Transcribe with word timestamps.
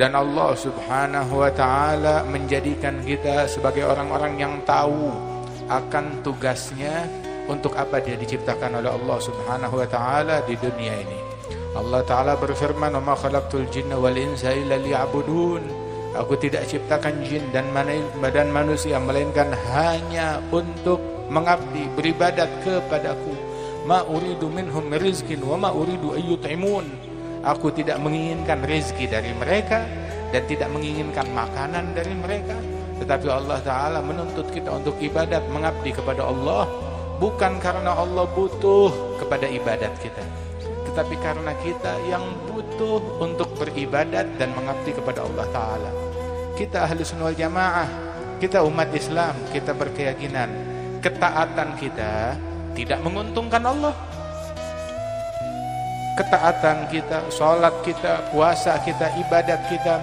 dan 0.00 0.16
Allah 0.16 0.56
Subhanahu 0.56 1.44
wa 1.44 1.52
taala 1.52 2.24
menjadikan 2.24 3.04
kita 3.04 3.44
sebagai 3.44 3.84
orang-orang 3.84 4.40
yang 4.40 4.54
tahu 4.64 5.12
akan 5.68 6.24
tugasnya 6.24 7.04
untuk 7.44 7.76
apa 7.76 8.00
dia 8.00 8.16
diciptakan 8.16 8.80
oleh 8.80 8.88
Allah 8.88 9.18
Subhanahu 9.20 9.74
wa 9.76 9.88
taala 9.88 10.40
di 10.48 10.56
dunia 10.56 10.94
ini. 10.96 11.20
Allah 11.72 12.04
taala 12.04 12.36
berfirman, 12.36 12.92
"Wa 13.00 13.02
ma 13.02 13.14
khalaqtul 13.16 13.68
jinna 13.72 13.96
wal 13.96 14.16
insa 14.16 14.52
illa 14.52 14.76
liya'budun." 14.76 15.64
Aku 16.12 16.36
tidak 16.36 16.68
ciptakan 16.68 17.24
jin 17.24 17.40
dan 17.56 17.72
badan 18.20 18.52
manusia 18.52 19.00
melainkan 19.00 19.48
hanya 19.72 20.44
untuk 20.52 21.00
mengabdi, 21.32 21.88
beribadat 21.96 22.52
kepadaku. 22.60 23.32
Ma 23.88 24.04
uridu 24.04 24.52
minhum 24.52 24.92
rizkin 24.92 25.40
wa 25.40 25.56
ma 25.56 25.72
uridu 25.72 26.12
ayyut'imun. 26.12 26.84
Aku 27.42 27.74
tidak 27.74 27.98
menginginkan 27.98 28.62
rezeki 28.62 29.10
dari 29.10 29.34
mereka 29.34 29.82
dan 30.30 30.42
tidak 30.46 30.70
menginginkan 30.70 31.26
makanan 31.34 31.90
dari 31.90 32.14
mereka. 32.14 32.54
Tetapi 33.02 33.26
Allah 33.26 33.58
Ta'ala 33.66 33.98
menuntut 33.98 34.46
kita 34.54 34.70
untuk 34.70 34.94
ibadat, 35.02 35.42
mengabdi 35.50 35.90
kepada 35.90 36.22
Allah. 36.22 36.70
Bukan 37.18 37.58
karena 37.58 37.98
Allah 37.98 38.30
butuh 38.30 39.18
kepada 39.18 39.50
ibadat 39.50 39.90
kita. 39.98 40.22
Tetapi 40.86 41.14
karena 41.18 41.50
kita 41.66 41.98
yang 42.06 42.22
butuh 42.46 43.02
untuk 43.18 43.50
beribadat 43.58 44.38
dan 44.38 44.54
mengabdi 44.54 44.94
kepada 44.94 45.26
Allah 45.26 45.46
Ta'ala. 45.50 45.90
Kita 46.54 46.86
ahli 46.86 47.02
sunnah 47.02 47.34
jamaah, 47.34 47.90
kita 48.38 48.62
umat 48.62 48.90
Islam, 48.94 49.34
kita 49.50 49.74
berkeyakinan. 49.74 50.50
Ketaatan 51.02 51.74
kita 51.74 52.38
tidak 52.78 53.02
menguntungkan 53.02 53.66
Allah. 53.66 54.11
Ketaatan 56.12 56.92
kita, 56.92 57.24
sholat 57.32 57.72
kita, 57.80 58.28
puasa 58.28 58.76
kita, 58.84 59.16
ibadat 59.16 59.64
kita 59.72 59.96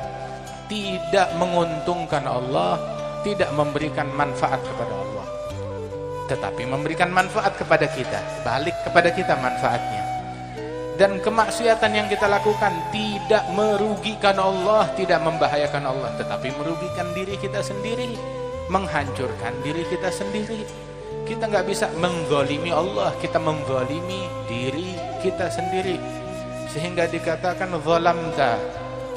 tidak 0.65 1.29
menguntungkan 1.37 2.25
Allah, 2.25 2.81
tidak 3.21 3.53
memberikan 3.53 4.09
manfaat 4.17 4.57
kepada 4.57 4.89
Allah. 4.89 5.25
Tetapi 6.29 6.65
memberikan 6.65 7.13
manfaat 7.13 7.53
kepada 7.57 7.85
kita, 7.85 8.41
balik 8.41 8.73
kepada 8.81 9.13
kita 9.13 9.37
manfaatnya. 9.37 10.01
Dan 10.97 11.21
kemaksiatan 11.21 11.93
yang 11.93 12.09
kita 12.09 12.25
lakukan 12.25 12.73
tidak 12.89 13.45
merugikan 13.53 14.35
Allah, 14.41 14.89
tidak 14.97 15.21
membahayakan 15.21 15.93
Allah, 15.93 16.09
tetapi 16.17 16.49
merugikan 16.57 17.05
diri 17.13 17.37
kita 17.37 17.61
sendiri, 17.61 18.17
menghancurkan 18.67 19.53
diri 19.61 19.85
kita 19.87 20.09
sendiri. 20.09 20.88
Kita 21.29 21.45
nggak 21.45 21.67
bisa 21.69 21.85
menggolimi 22.01 22.73
Allah, 22.73 23.13
kita 23.21 23.37
menggolimi 23.37 24.25
diri 24.49 24.97
kita 25.21 25.45
sendiri. 25.53 26.01
Sehingga 26.73 27.05
dikatakan 27.05 27.69
zalamta 27.85 28.57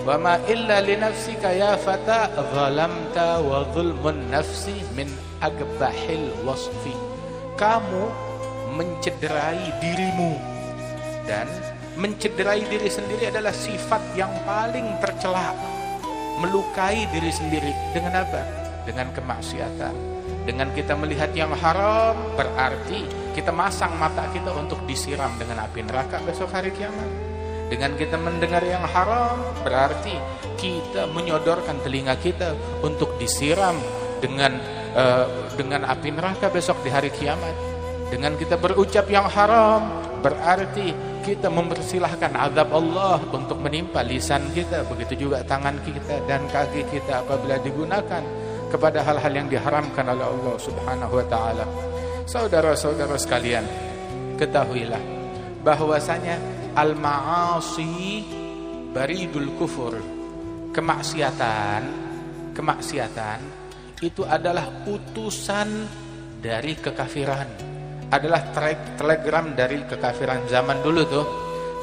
Wa 0.02 0.18
ma 0.18 0.34
illa 0.50 0.82
li 0.82 0.98
nafsika 0.98 1.54
ya 1.54 1.78
fata 1.78 2.26
zalamta 2.50 3.38
wa 3.38 3.62
zulmun 3.70 4.34
nafsi 4.34 4.82
min 4.98 5.06
agbahil 5.38 6.42
wasfi. 6.42 6.90
Kamu 7.54 8.10
mencederai 8.74 9.62
dirimu 9.78 10.34
dan 11.22 11.46
mencederai 11.94 12.66
diri 12.66 12.90
sendiri 12.90 13.30
adalah 13.30 13.54
sifat 13.54 14.02
yang 14.18 14.32
paling 14.42 14.98
tercela. 14.98 15.54
Melukai 16.42 17.06
diri 17.14 17.30
sendiri 17.30 17.70
dengan 17.94 18.26
apa? 18.26 18.42
Dengan 18.82 19.06
kemaksiatan. 19.14 20.11
Dengan 20.42 20.74
kita 20.74 20.98
melihat 20.98 21.30
yang 21.34 21.54
haram 21.54 22.18
berarti 22.34 23.06
kita 23.32 23.54
masang 23.54 23.94
mata 23.96 24.26
kita 24.34 24.50
untuk 24.52 24.82
disiram 24.84 25.30
dengan 25.38 25.64
api 25.64 25.86
neraka 25.86 26.20
besok 26.20 26.52
hari 26.52 26.68
kiamat 26.74 27.32
dengan 27.72 27.96
kita 27.96 28.20
mendengar 28.20 28.60
yang 28.60 28.84
haram 28.84 29.40
berarti 29.64 30.12
kita 30.60 31.08
menyodorkan 31.08 31.80
telinga 31.80 32.20
kita 32.20 32.52
untuk 32.84 33.16
disiram 33.16 33.72
dengan 34.20 34.60
uh, 34.92 35.24
dengan 35.56 35.88
api 35.88 36.12
neraka 36.12 36.52
besok 36.52 36.84
di 36.84 36.92
hari 36.92 37.08
kiamat. 37.08 37.56
Dengan 38.12 38.36
kita 38.36 38.60
berucap 38.60 39.08
yang 39.08 39.24
haram 39.24 40.04
berarti 40.20 40.92
kita 41.24 41.48
mempersilahkan 41.48 42.36
azab 42.36 42.76
Allah 42.76 43.24
untuk 43.32 43.56
menimpa 43.56 44.04
lisan 44.04 44.52
kita, 44.52 44.84
begitu 44.84 45.24
juga 45.24 45.40
tangan 45.40 45.80
kita 45.80 46.28
dan 46.28 46.44
kaki 46.52 46.84
kita 46.92 47.24
apabila 47.24 47.56
digunakan 47.56 48.20
kepada 48.72 49.04
hal-hal 49.04 49.32
yang 49.36 49.48
diharamkan 49.52 50.08
oleh 50.08 50.24
Allah 50.24 50.56
Subhanahu 50.56 51.20
wa 51.20 51.26
taala. 51.28 51.64
Saudara-saudara 52.24 53.20
sekalian, 53.20 53.68
ketahuilah 54.40 55.02
bahwasanya 55.60 56.40
al-ma'asi 56.72 58.24
baridul 58.96 59.52
kufur. 59.60 60.00
Kemaksiatan, 60.72 61.82
kemaksiatan 62.56 63.38
itu 64.00 64.24
adalah 64.24 64.88
utusan 64.88 65.68
dari 66.40 66.72
kekafiran. 66.80 67.48
Adalah 68.08 68.56
telegram 68.96 69.52
dari 69.52 69.84
kekafiran 69.84 70.48
zaman 70.48 70.80
dulu 70.80 71.02
tuh. 71.04 71.26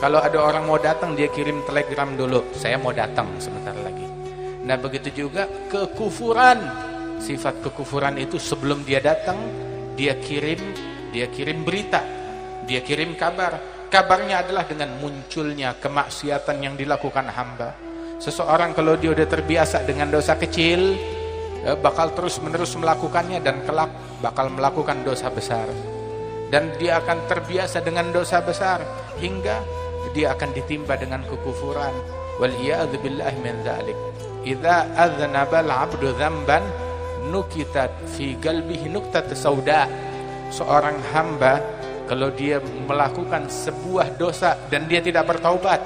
Kalau 0.02 0.18
ada 0.18 0.42
orang 0.42 0.66
mau 0.66 0.82
datang 0.82 1.14
dia 1.14 1.30
kirim 1.30 1.62
telegram 1.70 2.18
dulu, 2.18 2.50
saya 2.58 2.82
mau 2.82 2.90
datang 2.90 3.30
sebentar 3.38 3.78
lagi. 3.78 4.09
Nah, 4.69 4.78
begitu 4.78 5.25
juga 5.25 5.50
kekufuran. 5.74 6.62
Sifat 7.18 7.66
kekufuran 7.66 8.16
itu 8.22 8.38
sebelum 8.38 8.85
dia 8.85 9.02
datang, 9.02 9.35
dia 9.97 10.16
kirim 10.22 10.62
dia 11.09 11.25
kirim 11.25 11.66
berita, 11.66 12.06
dia 12.69 12.85
kirim 12.85 13.18
kabar 13.18 13.57
Kabarnya 13.90 14.46
adalah 14.46 14.69
dengan 14.69 15.02
munculnya 15.02 15.74
kemaksiatan 15.81 16.62
yang 16.62 16.78
dilakukan 16.78 17.25
hamba. 17.25 17.74
Seseorang 18.22 18.78
kalau 18.78 18.94
dia 18.94 19.18
sudah 19.18 19.25
terbiasa 19.25 19.81
dengan 19.81 20.13
dosa 20.13 20.38
kecil, 20.38 20.94
eh, 21.66 21.74
bakal 21.74 22.13
terus-menerus 22.13 22.78
melakukannya 22.78 23.41
dan 23.41 23.66
kelak 23.66 23.90
bakal 24.22 24.53
melakukan 24.53 25.01
dosa 25.01 25.34
besar. 25.34 25.66
Dan 26.53 26.69
dia 26.78 27.01
akan 27.01 27.18
terbiasa 27.25 27.81
dengan 27.81 28.13
dosa 28.13 28.46
besar 28.46 28.86
hingga 29.18 29.57
dia 30.13 30.38
akan 30.38 30.53
ditimpa 30.53 30.94
dengan 30.94 31.25
kekufuran. 31.25 31.94
Wal 32.38 32.53
billah 32.94 33.34
min. 33.41 33.57
Idza 34.50 34.90
adznaba 34.98 35.62
al-'abdu 35.62 36.10
dzamban 36.18 36.66
nukitat 37.30 37.94
fi 38.18 38.34
qalbihi 38.34 38.90
nuqtat 38.90 39.30
sauda. 39.38 39.86
Seorang 40.50 40.98
hamba 41.14 41.62
kalau 42.10 42.34
dia 42.34 42.58
melakukan 42.90 43.46
sebuah 43.46 44.18
dosa 44.18 44.58
dan 44.74 44.90
dia 44.90 44.98
tidak 45.06 45.30
bertaubat, 45.30 45.78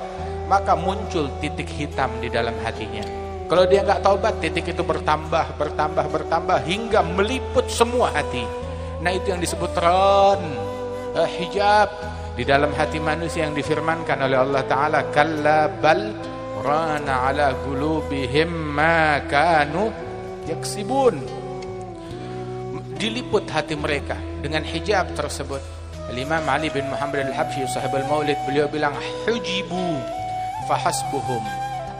maka 0.47 0.79
muncul 0.79 1.27
titik 1.43 1.67
hitam 1.67 2.07
di 2.23 2.31
dalam 2.31 2.55
hatinya. 2.63 3.03
Kalau 3.51 3.67
dia 3.67 3.83
nggak 3.83 3.99
taubat, 3.99 4.39
titik 4.39 4.71
itu 4.71 4.79
bertambah, 4.79 5.59
bertambah, 5.59 6.05
bertambah 6.07 6.63
hingga 6.63 7.03
meliput 7.03 7.67
semua 7.67 8.15
hati. 8.15 8.47
Nah 9.03 9.11
itu 9.11 9.35
yang 9.35 9.43
disebut 9.43 9.75
ron, 9.75 10.39
uh, 11.11 11.27
hijab 11.27 11.91
di 12.39 12.47
dalam 12.47 12.71
hati 12.71 13.03
manusia 13.03 13.43
yang 13.43 13.51
difirmankan 13.51 14.23
oleh 14.23 14.39
Allah 14.39 14.63
Taala, 14.63 15.11
kalla 15.11 15.67
bal 15.67 16.15
rana 16.63 17.29
ala 17.29 17.53
gulubihim 17.67 18.49
ma 18.49 19.19
kanu 19.27 19.91
yaksibun. 20.47 21.19
Diliput 22.97 23.45
hati 23.51 23.75
mereka 23.75 24.15
dengan 24.39 24.63
hijab 24.63 25.11
tersebut. 25.13 25.59
Al-Imam 26.09 26.43
Ali 26.47 26.71
bin 26.71 26.87
Muhammad 26.87 27.27
Al-Habsyi 27.31 27.67
sahib 27.67 27.95
al-Maulid 27.95 28.35
beliau 28.47 28.67
bilang 28.67 28.95
hujibu 29.27 29.99
fahasbuhum 30.67 31.43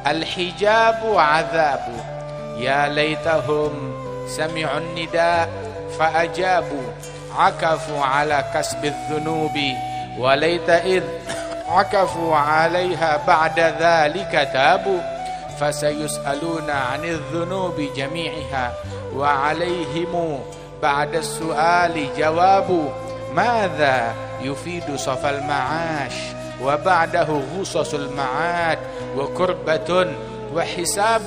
al-hijabu 0.04 1.16
azabu 1.16 1.96
ya 2.60 2.92
laitahum 2.92 3.72
sami'un 4.28 4.84
nida 4.96 5.48
fa'ajabu 5.96 6.80
akafu 7.40 7.96
ala 8.04 8.44
kasbi 8.52 8.92
dhunubi 9.08 9.72
wa 10.20 10.36
laita 10.36 10.84
id 10.84 11.04
akafu 11.73 12.33
alaiha 12.35 13.23
ba'da 13.27 13.77
dhalika 13.77 14.49
tabu 14.49 14.99
فسيسألون 15.59 16.71
عن 16.71 17.05
الذنوب 17.05 17.75
جميعها 17.97 18.73
وعليهم 19.15 20.41
بعد 20.83 21.15
السؤال 21.15 22.09
جواب 22.19 22.93
ماذا 23.35 24.15
يفيد 24.43 24.97
صف 24.97 25.27
المعاش 25.27 26.15
وبعده 26.63 27.29
غصص 27.59 27.95
المعاد 27.95 28.79
وكربة 29.17 29.91
وحساب 30.55 31.27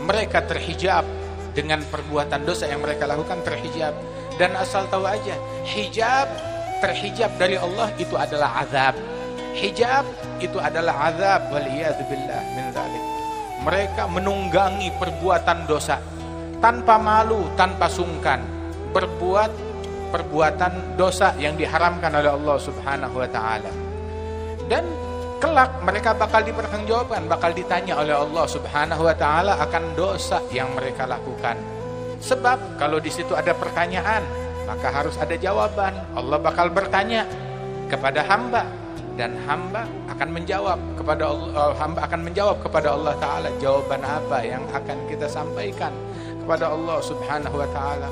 mereka 0.00 0.42
terhijab 0.42 1.04
dengan 1.54 1.84
perbuatan 1.86 2.42
dosa 2.42 2.66
yang 2.66 2.82
mereka 2.82 3.06
lakukan 3.06 3.38
terhijab 3.46 3.94
dan 4.40 4.56
asal 4.58 4.88
tahu 4.90 5.06
aja 5.06 5.36
hijab 5.70 6.26
terhijab 6.82 7.30
dari 7.36 7.60
Allah 7.60 7.92
itu 8.00 8.16
adalah 8.16 8.64
azab 8.64 8.96
hijab 9.55 10.03
itu 10.43 10.59
adalah 10.59 11.09
azab 11.09 11.49
wal 11.49 11.67
billah 12.11 12.41
min 12.53 12.65
dzalik 12.75 13.03
mereka 13.63 14.03
menunggangi 14.11 14.91
perbuatan 14.99 15.65
dosa 15.65 15.97
tanpa 16.59 16.99
malu 16.99 17.49
tanpa 17.57 17.89
sungkan 17.89 18.43
berbuat 18.93 19.51
perbuatan 20.13 20.95
dosa 20.95 21.35
yang 21.35 21.59
diharamkan 21.59 22.13
oleh 22.15 22.31
Allah 22.31 22.55
Subhanahu 22.55 23.15
wa 23.19 23.27
taala. 23.27 23.71
Dan 24.71 24.87
kelak 25.43 25.83
mereka 25.83 26.15
bakal 26.15 26.39
dipertanggungjawabkan, 26.47 27.27
bakal 27.27 27.51
ditanya 27.51 27.99
oleh 27.99 28.15
Allah 28.15 28.45
Subhanahu 28.47 29.03
wa 29.03 29.15
taala 29.17 29.59
akan 29.59 29.83
dosa 29.99 30.39
yang 30.55 30.71
mereka 30.71 31.03
lakukan. 31.03 31.59
Sebab 32.23 32.79
kalau 32.79 33.03
di 33.03 33.11
situ 33.11 33.35
ada 33.35 33.51
pertanyaan, 33.51 34.23
maka 34.63 34.87
harus 34.89 35.19
ada 35.19 35.35
jawaban. 35.35 35.93
Allah 36.15 36.39
bakal 36.39 36.71
bertanya 36.71 37.27
kepada 37.91 38.23
hamba 38.23 38.84
dan 39.15 39.35
hamba 39.47 39.87
akan 40.11 40.29
menjawab 40.35 40.79
kepada 40.99 41.31
Allah 41.31 41.49
eh, 41.55 41.73
hamba 41.79 41.99
akan 42.07 42.21
menjawab 42.27 42.57
kepada 42.59 42.87
Allah 42.95 43.13
taala 43.19 43.49
jawaban 43.63 44.03
apa 44.03 44.37
yang 44.43 44.63
akan 44.75 44.97
kita 45.07 45.27
sampaikan 45.31 45.91
kepada 46.45 46.69
Allah 46.69 46.99
Subhanahu 47.01 47.55
wa 47.57 47.69
taala. 47.71 48.09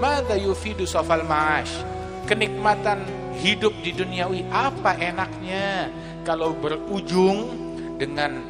Mada 0.00 0.34
yufidu 0.34 0.88
safal 0.88 1.22
ma'ash? 1.22 1.84
Kenikmatan 2.26 3.06
hidup 3.38 3.70
di 3.84 3.94
duniawi 3.94 4.42
apa 4.50 4.98
enaknya 4.98 5.86
kalau 6.26 6.50
berujung 6.58 7.54
dengan 7.94 8.42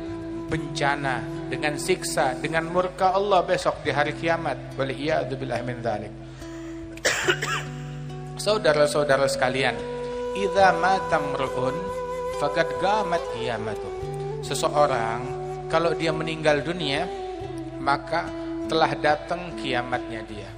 bencana, 0.49 1.21
dengan 1.53 1.77
siksa, 1.77 2.39
dengan 2.41 2.71
murka 2.71 3.13
Allah 3.13 3.45
besok 3.45 3.85
di 3.85 3.93
hari 3.93 4.17
kiamat. 4.17 4.79
Waliyadzubillah 4.81 5.61
min 5.67 5.85
dzalik. 5.85 6.13
Saudara-saudara 8.47 9.29
sekalian, 9.29 9.77
idza 10.37 10.77
mata 10.77 11.17
mru'un 11.17 11.77
faqad 12.37 12.69
gamat 12.79 13.23
qiyamatu. 13.33 13.89
Seseorang 14.45 15.21
kalau 15.73 15.97
dia 15.97 16.13
meninggal 16.13 16.61
dunia, 16.61 17.09
maka 17.81 18.29
telah 18.69 18.93
datang 19.01 19.57
kiamatnya 19.57 20.21
dia. 20.29 20.51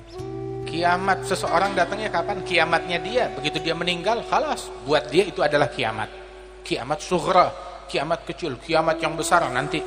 Kiamat 0.69 1.25
seseorang 1.25 1.73
datangnya 1.73 2.13
kapan? 2.13 2.45
Kiamatnya 2.45 2.99
dia. 3.01 3.33
Begitu 3.33 3.63
dia 3.65 3.73
meninggal, 3.73 4.21
halas. 4.29 4.69
Buat 4.85 5.09
dia 5.09 5.25
itu 5.25 5.41
adalah 5.41 5.73
kiamat 5.73 6.29
kiamat 6.69 7.01
sughra, 7.01 7.49
kiamat 7.89 8.29
kecil, 8.29 8.61
kiamat 8.61 9.01
yang 9.01 9.17
besar 9.17 9.41
nanti. 9.49 9.81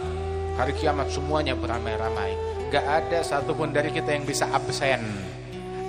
Hari 0.57 0.73
kiamat 0.73 1.13
semuanya 1.13 1.53
beramai-ramai. 1.53 2.33
Gak 2.73 2.81
ada 2.81 3.21
satupun 3.21 3.69
dari 3.69 3.93
kita 3.93 4.17
yang 4.17 4.25
bisa 4.25 4.49
absen 4.49 5.05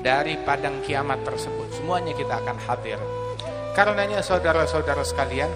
dari 0.05 0.37
padang 0.45 0.85
kiamat 0.85 1.25
tersebut. 1.25 1.81
Semuanya 1.81 2.13
kita 2.13 2.45
akan 2.45 2.61
hadir. 2.69 3.01
Karenanya 3.73 4.21
saudara-saudara 4.21 5.01
sekalian, 5.01 5.49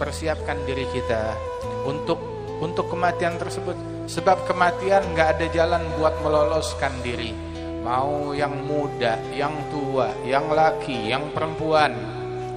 persiapkan 0.00 0.56
diri 0.64 0.88
kita 0.88 1.36
untuk 1.84 2.16
untuk 2.64 2.88
kematian 2.88 3.36
tersebut. 3.36 3.76
Sebab 4.08 4.48
kematian 4.48 5.04
gak 5.12 5.36
ada 5.36 5.46
jalan 5.52 5.84
buat 6.00 6.16
meloloskan 6.24 6.96
diri. 7.04 7.36
Mau 7.84 8.32
yang 8.32 8.56
muda, 8.64 9.20
yang 9.36 9.52
tua, 9.68 10.16
yang 10.24 10.48
laki, 10.48 11.12
yang 11.12 11.28
perempuan, 11.36 11.92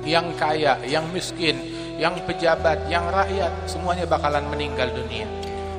yang 0.07 0.31
kaya, 0.39 0.79
yang 0.87 1.03
miskin, 1.11 1.59
yang 1.99 2.15
pejabat, 2.23 2.87
yang 2.87 3.03
rakyat, 3.11 3.51
semuanya 3.67 4.07
bakalan 4.07 4.47
meninggal 4.47 4.95
dunia. 4.95 5.27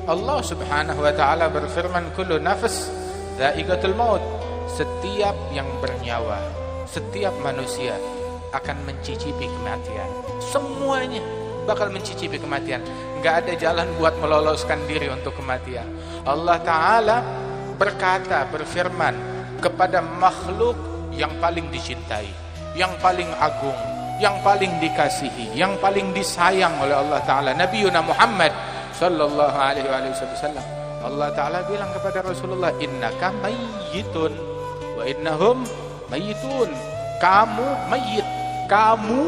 Allah 0.05 0.45
Subhanahu 0.45 1.01
wa 1.01 1.13
taala 1.17 1.49
berfirman, 1.49 2.13
"Kullu 2.13 2.37
nafs 2.37 2.85
dha'iqatul 3.41 3.97
maut." 3.97 4.21
Setiap 4.69 5.35
yang 5.49 5.67
bernyawa, 5.81 6.37
setiap 6.85 7.33
manusia 7.41 7.97
akan 8.53 8.77
mencicipi 8.85 9.49
kematian. 9.49 10.09
Semuanya 10.39 11.19
bakal 11.65 11.89
mencicipi 11.89 12.37
kematian. 12.37 12.85
Enggak 13.19 13.43
ada 13.43 13.53
jalan 13.57 13.87
buat 13.97 14.13
meloloskan 14.21 14.77
diri 14.85 15.09
untuk 15.09 15.33
kematian. 15.33 15.89
Allah 16.23 16.61
taala 16.61 17.17
berkata, 17.75 18.45
berfirman 18.53 19.15
kepada 19.57 19.99
makhluk 19.99 20.77
yang 21.15 21.31
paling 21.41 21.65
dicintai, 21.73 22.29
yang 22.77 22.93
paling 23.01 23.27
agung, 23.41 23.75
yang 24.21 24.37
paling 24.45 24.69
dikasihi, 24.77 25.57
yang 25.57 25.73
paling 25.81 26.13
disayang 26.13 26.77
oleh 26.77 26.93
Allah 26.93 27.19
Taala 27.25 27.51
Nabi 27.57 27.81
Yuna 27.81 28.05
Muhammad 28.05 28.53
sallallahu 28.93 29.57
alaihi 29.57 29.89
wasallam. 29.89 30.63
Allah 31.03 31.33
Taala 31.35 31.65
bilang 31.67 31.89
kepada 31.91 32.23
Rasulullah, 32.23 32.71
"Innaka 32.79 33.33
mayyitun 33.41 34.31
wa 34.95 35.03
innahum 35.03 35.65
mayyitun." 36.07 36.71
Kamu 37.23 37.87
mayit. 37.87 38.42
Kamu 38.69 39.21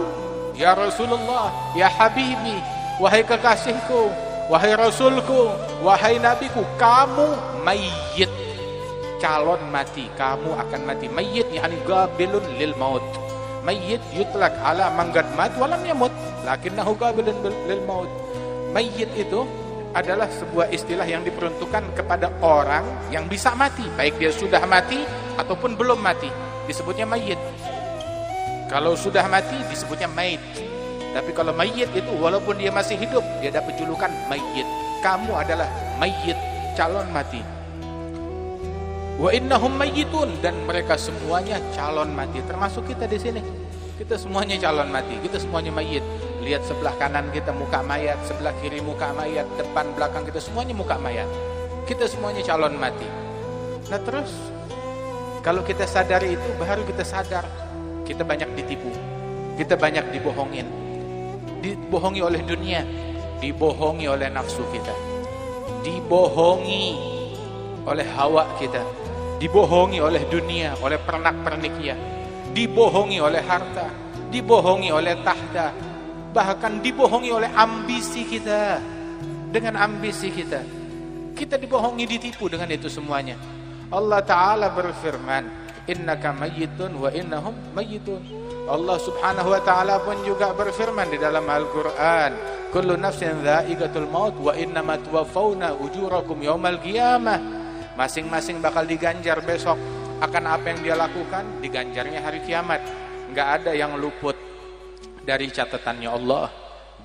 ya 0.56 0.74
Rasulullah, 0.74 1.52
ya 1.76 1.92
Habibi, 1.92 2.58
wahai 2.98 3.22
kekasihku, 3.22 4.10
wahai 4.48 4.74
Rasulku, 4.74 5.52
wahai 5.84 6.18
Nabiku, 6.18 6.64
kamu 6.80 7.36
mayit. 7.68 8.32
Calon 9.20 9.62
mati, 9.72 10.12
kamu 10.20 10.54
akan 10.60 10.82
mati. 10.86 11.08
Mayit 11.08 11.48
yakni 11.50 11.80
gabilun 11.88 12.44
lil 12.60 12.76
maut 12.76 13.04
Mayyit 13.66 13.98
yutlak 14.14 14.54
ala 14.62 14.94
manggad 14.94 15.26
mat 15.34 15.50
walam 15.58 15.82
yamut 15.82 16.14
lakinnahu 16.46 16.94
qabilun 17.02 17.34
lil 17.66 17.82
maut. 17.90 18.06
Mayyit 18.78 19.10
itu 19.18 19.42
adalah 19.98 20.30
sebuah 20.30 20.70
istilah 20.70 21.08
yang 21.10 21.26
diperuntukkan 21.26 21.98
kepada 21.98 22.30
orang 22.46 22.86
yang 23.10 23.26
bisa 23.26 23.58
mati, 23.58 23.82
baik 23.98 24.22
dia 24.22 24.30
sudah 24.30 24.62
mati 24.70 25.02
ataupun 25.42 25.74
belum 25.74 25.98
mati, 25.98 26.30
disebutnya 26.70 27.10
mayyit. 27.10 27.42
Kalau 28.66 28.98
sudah 28.98 29.26
mati 29.30 29.56
disebutnya 29.70 30.10
mayit. 30.10 30.42
Tapi 31.16 31.32
kalau 31.32 31.56
mayyit 31.56 31.88
itu 31.96 32.12
walaupun 32.20 32.60
dia 32.60 32.74
masih 32.74 33.00
hidup, 33.00 33.24
dia 33.40 33.54
dapat 33.54 33.80
julukan 33.80 34.12
mayyit. 34.28 34.68
Kamu 35.00 35.32
adalah 35.32 35.70
mayyit, 35.96 36.36
calon 36.76 37.08
mati. 37.14 37.40
Wa 39.16 39.32
innahum 39.32 39.80
mayyitun 39.80 40.44
dan 40.44 40.60
mereka 40.68 41.00
semuanya 41.00 41.56
calon 41.72 42.12
mati 42.12 42.44
termasuk 42.44 42.84
kita 42.84 43.08
di 43.08 43.16
sini. 43.16 43.42
Kita 43.96 44.20
semuanya 44.20 44.60
calon 44.60 44.92
mati, 44.92 45.16
kita 45.24 45.40
semuanya 45.40 45.72
mayit. 45.72 46.04
Lihat 46.44 46.68
sebelah 46.68 46.92
kanan 47.00 47.32
kita 47.32 47.56
muka 47.56 47.80
mayat, 47.80 48.20
sebelah 48.28 48.52
kiri 48.60 48.84
muka 48.84 49.16
mayat, 49.16 49.48
depan 49.56 49.88
belakang 49.96 50.28
kita 50.28 50.44
semuanya 50.44 50.76
muka 50.76 51.00
mayat. 51.00 51.30
Kita 51.88 52.12
semuanya 52.12 52.44
calon 52.44 52.76
mati. 52.76 53.08
Nah 53.88 54.02
terus 54.04 54.36
kalau 55.48 55.64
kita 55.64 55.88
sadari 55.88 56.36
itu 56.36 56.50
baru 56.60 56.84
kita 56.84 57.08
sadar 57.08 57.48
kita 58.06 58.22
banyak 58.24 58.48
ditipu. 58.54 58.94
Kita 59.58 59.76
banyak 59.76 60.14
dibohongin. 60.14 60.68
Dibohongi 61.60 62.22
oleh 62.22 62.42
dunia, 62.46 62.86
dibohongi 63.42 64.06
oleh 64.06 64.30
nafsu 64.30 64.62
kita. 64.70 64.94
Dibohongi 65.82 66.86
oleh 67.86 68.08
hawa 68.14 68.46
kita 68.62 69.06
dibohongi 69.40 70.00
oleh 70.00 70.24
dunia, 70.32 70.80
oleh 70.80 71.00
pernak-perniknya, 71.00 71.96
dibohongi 72.56 73.20
oleh 73.20 73.44
harta, 73.44 73.88
dibohongi 74.32 74.90
oleh 74.92 75.16
tahta, 75.24 75.76
bahkan 76.32 76.80
dibohongi 76.80 77.32
oleh 77.32 77.52
ambisi 77.52 78.24
kita. 78.24 78.80
Dengan 79.46 79.80
ambisi 79.80 80.36
kita, 80.36 80.60
kita 81.32 81.56
dibohongi, 81.56 82.04
ditipu 82.04 82.52
dengan 82.52 82.68
itu 82.76 82.92
semuanya. 82.92 83.40
Allah 83.88 84.20
Ta'ala 84.20 84.68
berfirman, 84.68 85.65
Innaka 85.86 86.34
mayyitun 86.34 86.98
wa 86.98 87.14
innahum 87.14 87.54
mayyitun. 87.78 88.18
Allah 88.66 88.98
Subhanahu 88.98 89.54
wa 89.54 89.62
taala 89.62 90.02
pun 90.02 90.18
juga 90.26 90.50
berfirman 90.58 91.14
di 91.14 91.22
dalam 91.22 91.46
Al-Qur'an, 91.46 92.34
"Kullu 92.74 92.98
nafsin 92.98 93.46
dha'iqatul 93.46 94.10
maut 94.10 94.34
wa 94.42 94.58
innama 94.58 94.98
tuwaffawna 94.98 95.78
ujurakum 95.78 96.42
yaumal 96.42 96.82
qiyamah." 96.82 97.38
Masing-masing 97.94 98.60
bakal 98.66 98.90
diganjar 98.90 99.46
besok 99.46 99.78
akan 100.20 100.44
apa 100.58 100.74
yang 100.74 100.80
dia 100.82 100.96
lakukan, 100.98 101.62
diganjarnya 101.62 102.20
hari 102.20 102.42
kiamat. 102.42 102.82
Enggak 103.30 103.62
ada 103.62 103.72
yang 103.78 103.94
luput 104.02 104.36
dari 105.22 105.54
catatannya 105.54 106.10
Allah, 106.10 106.50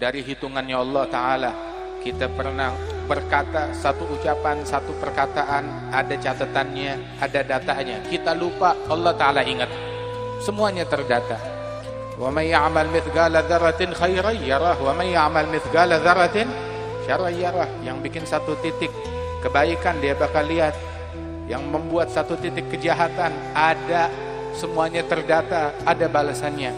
dari 0.00 0.24
hitungannya 0.24 0.76
Allah 0.80 1.04
taala. 1.12 1.69
Kita 2.00 2.32
pernah 2.32 2.72
berkata 3.04 3.76
satu 3.76 4.08
ucapan, 4.08 4.64
satu 4.64 4.96
perkataan, 4.96 5.92
ada 5.92 6.14
catatannya, 6.16 7.20
ada 7.20 7.40
datanya. 7.44 8.00
Kita 8.08 8.32
lupa, 8.32 8.72
Allah 8.88 9.12
taala 9.14 9.44
ingat. 9.44 9.68
Semuanya 10.40 10.88
terdata. 10.88 11.36
Ya'mal 12.20 12.92
mithqala 12.92 13.40
dzarratin 13.44 13.96
khairan 13.96 14.36
yarah 14.44 14.76
wa 14.76 14.92
may 14.92 15.16
ya'mal 15.16 15.48
mithqala 15.48 16.00
dzarratin 16.00 16.48
syarran 17.08 17.32
yarah. 17.36 17.68
Yang 17.80 17.96
bikin 18.04 18.24
satu 18.28 18.56
titik 18.60 18.92
kebaikan 19.40 19.96
dia 20.04 20.12
bakal 20.12 20.44
lihat 20.44 20.76
yang 21.48 21.66
membuat 21.66 22.12
satu 22.12 22.38
titik 22.38 22.68
kejahatan 22.70 23.34
ada 23.56 24.06
semuanya 24.54 25.02
terdata 25.02 25.74
ada 25.82 26.06
balasannya 26.06 26.70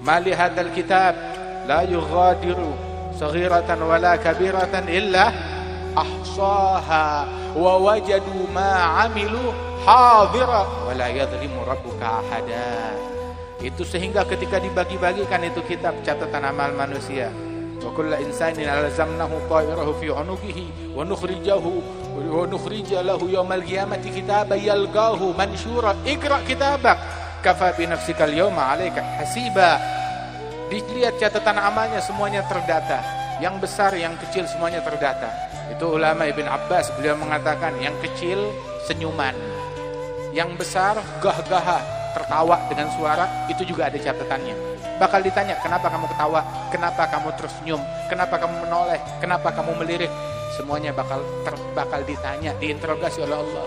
mali 0.00 0.32
hadzal 0.32 0.72
kitab 0.72 1.12
la 1.68 1.84
yughadiru 1.84 2.87
wala 3.18 4.14
kabiratan 4.18 4.86
illa 4.86 5.34
ahsaha 5.98 7.26
wa 7.58 7.74
wajadu 7.82 8.46
ma 8.54 9.02
amilu 9.06 9.50
hadira 9.82 10.62
wala 10.86 11.06
yadhlimu 11.10 11.66
rabbuka 11.66 12.22
ahada. 12.22 12.94
Itu 13.58 13.82
sehingga 13.82 14.22
ketika 14.22 14.62
dibagi-bagikan 14.62 15.42
itu 15.42 15.58
kitab 15.66 15.98
catatan 16.06 16.46
amal 16.46 16.70
manusia. 16.78 17.34
Wa 17.82 17.90
kullu 17.90 18.14
insanin 18.22 18.70
alzamnahu 18.70 19.38
ta'irahu 19.50 19.98
fi 19.98 20.14
unuqihi 20.14 20.94
wa 20.94 21.02
nukhrijahu 21.02 21.82
wa 22.22 22.46
nukhrija 22.46 23.02
lahu 23.02 23.30
yawmal 23.30 23.62
qiyamati 23.62 24.14
kitaban 24.14 24.62
yalqahu 24.62 25.34
mansyura 25.34 25.94
ikra 26.06 26.38
kitabak. 26.46 26.98
Kafa 27.42 27.74
bi 27.74 27.86
nafsika 27.86 28.26
al-yawma 28.26 28.74
'alaika 28.74 28.98
hasiba 29.18 29.78
dilihat 30.68 31.16
catatan 31.16 31.56
amalnya 31.56 31.98
semuanya 32.04 32.44
terdata 32.44 33.00
Yang 33.38 33.64
besar, 33.64 33.94
yang 33.94 34.18
kecil 34.18 34.44
semuanya 34.50 34.82
terdata. 34.82 35.30
Itu 35.70 35.94
ulama 35.94 36.26
Ibn 36.26 36.46
Abbas 36.48 36.90
beliau 36.98 37.14
mengatakan 37.14 37.78
yang 37.78 37.94
kecil 38.02 38.50
senyuman. 38.90 39.36
Yang 40.34 40.58
besar 40.58 40.98
gah-gah 41.22 41.78
tertawa 42.18 42.58
dengan 42.66 42.90
suara 42.98 43.46
itu 43.46 43.62
juga 43.62 43.86
ada 43.86 43.94
catatannya. 43.94 44.56
Bakal 44.98 45.22
ditanya 45.22 45.54
kenapa 45.62 45.86
kamu 45.86 46.10
ketawa, 46.10 46.40
kenapa 46.74 47.06
kamu 47.06 47.28
terus 47.38 47.54
senyum, 47.62 47.78
kenapa 48.10 48.34
kamu 48.42 48.66
menoleh, 48.66 48.98
kenapa 49.22 49.54
kamu 49.54 49.78
melirik. 49.78 50.10
Semuanya 50.58 50.90
bakal 50.90 51.22
ter, 51.46 51.54
bakal 51.78 52.02
ditanya, 52.02 52.50
diinterogasi 52.58 53.22
oleh 53.22 53.38
Allah. 53.38 53.66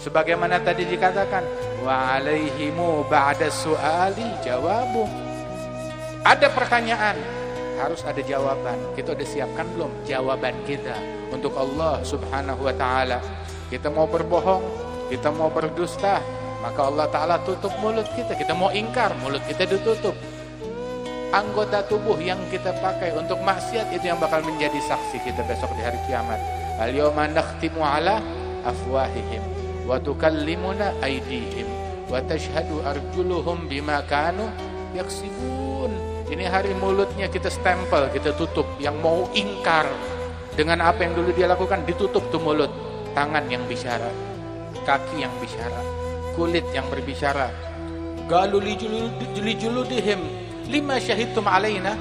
Sebagaimana 0.00 0.56
tadi 0.64 0.88
dikatakan, 0.88 1.44
wa 1.84 2.16
alaihimu 2.16 3.04
ba'da 3.12 3.52
su'ali 3.52 4.40
jawabu. 4.40 5.29
Ada 6.20 6.52
pertanyaan, 6.52 7.16
harus 7.80 8.04
ada 8.04 8.20
jawaban. 8.20 8.76
Kita 8.92 9.16
udah 9.16 9.24
siapkan 9.24 9.64
belum 9.72 10.04
jawaban 10.04 10.52
kita 10.68 10.92
untuk 11.32 11.56
Allah 11.56 12.04
Subhanahu 12.04 12.60
wa 12.60 12.74
taala? 12.76 13.24
Kita 13.72 13.88
mau 13.88 14.04
berbohong, 14.04 14.60
kita 15.08 15.32
mau 15.32 15.48
berdusta, 15.48 16.20
maka 16.60 16.80
Allah 16.92 17.08
taala 17.08 17.40
tutup 17.40 17.72
mulut 17.80 18.04
kita. 18.12 18.36
Kita 18.36 18.52
mau 18.52 18.68
ingkar, 18.68 19.16
mulut 19.24 19.40
kita 19.48 19.64
ditutup. 19.64 20.12
Anggota 21.32 21.80
tubuh 21.88 22.20
yang 22.20 22.42
kita 22.52 22.74
pakai 22.84 23.16
untuk 23.16 23.40
maksiat 23.40 23.88
itu 23.94 24.12
yang 24.12 24.20
bakal 24.20 24.44
menjadi 24.44 24.76
saksi 24.76 25.24
kita 25.24 25.40
besok 25.48 25.72
di 25.78 25.82
hari 25.86 25.96
kiamat. 26.04 26.36
Al-yawma 26.82 27.32
nakhtimu 27.32 27.80
ala 27.80 28.20
afwahihim 28.66 29.40
wa 29.88 29.96
tukallimuna 29.96 30.92
aydihim 31.00 31.64
wa 32.12 32.20
tashhadu 32.28 32.84
arjuluhum 32.84 33.70
bima 33.70 34.04
kanu 34.10 34.50
yaksibun. 34.92 35.69
Ini 36.30 36.46
hari 36.46 36.70
mulutnya 36.78 37.26
kita 37.26 37.50
stempel, 37.50 38.06
kita 38.14 38.30
tutup. 38.38 38.62
Yang 38.78 38.96
mau 39.02 39.26
ingkar 39.34 39.90
dengan 40.54 40.78
apa 40.86 41.02
yang 41.02 41.18
dulu 41.18 41.34
dia 41.34 41.50
lakukan, 41.50 41.82
ditutup 41.82 42.22
tuh 42.30 42.38
mulut. 42.38 42.70
Tangan 43.10 43.50
yang 43.50 43.66
bicara, 43.66 44.06
kaki 44.86 45.26
yang 45.26 45.34
bicara, 45.42 45.82
kulit 46.38 46.62
yang 46.70 46.86
berbicara. 46.86 47.50
Galu 48.30 48.62
lijuludihim 49.42 50.22
lima 50.70 51.02
syahidtum 51.02 51.50
alaina 51.50 51.98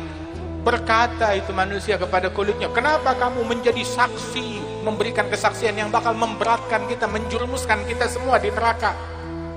berkata 0.61 1.33
itu 1.33 1.49
manusia 1.49 1.97
kepada 1.97 2.29
kulitnya 2.29 2.69
kenapa 2.69 3.17
kamu 3.17 3.41
menjadi 3.49 3.81
saksi 3.81 4.61
memberikan 4.85 5.25
kesaksian 5.25 5.73
yang 5.73 5.89
bakal 5.89 6.13
memberatkan 6.13 6.85
kita 6.85 7.09
menjurumuskan 7.09 7.81
kita 7.89 8.05
semua 8.05 8.37
di 8.37 8.53
neraka 8.53 8.93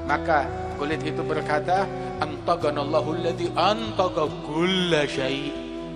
maka 0.08 0.48
kulit 0.80 1.04
itu 1.04 1.20
berkata 1.20 1.84
antaganallahu 2.22 3.18
alladhi 3.18 3.50
antaga 3.58 4.30
kulla 4.46 5.02
syai. 5.10 5.50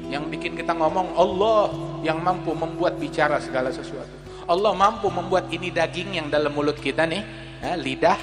Yang 0.06 0.24
bikin 0.38 0.52
kita 0.58 0.74
ngomong 0.74 1.14
Allah 1.18 1.70
yang 2.02 2.22
mampu 2.22 2.54
membuat 2.54 2.98
bicara 2.98 3.38
segala 3.42 3.70
sesuatu. 3.70 4.14
Allah 4.46 4.70
mampu 4.74 5.10
membuat 5.10 5.50
ini 5.50 5.74
daging 5.74 6.14
yang 6.22 6.26
dalam 6.30 6.54
mulut 6.54 6.78
kita 6.78 7.02
nih 7.02 7.22
ya, 7.58 7.74
lidah 7.74 8.18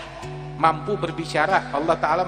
mampu 0.56 0.96
berbicara. 0.96 1.76
Allah 1.76 2.00
Ta'ala 2.00 2.24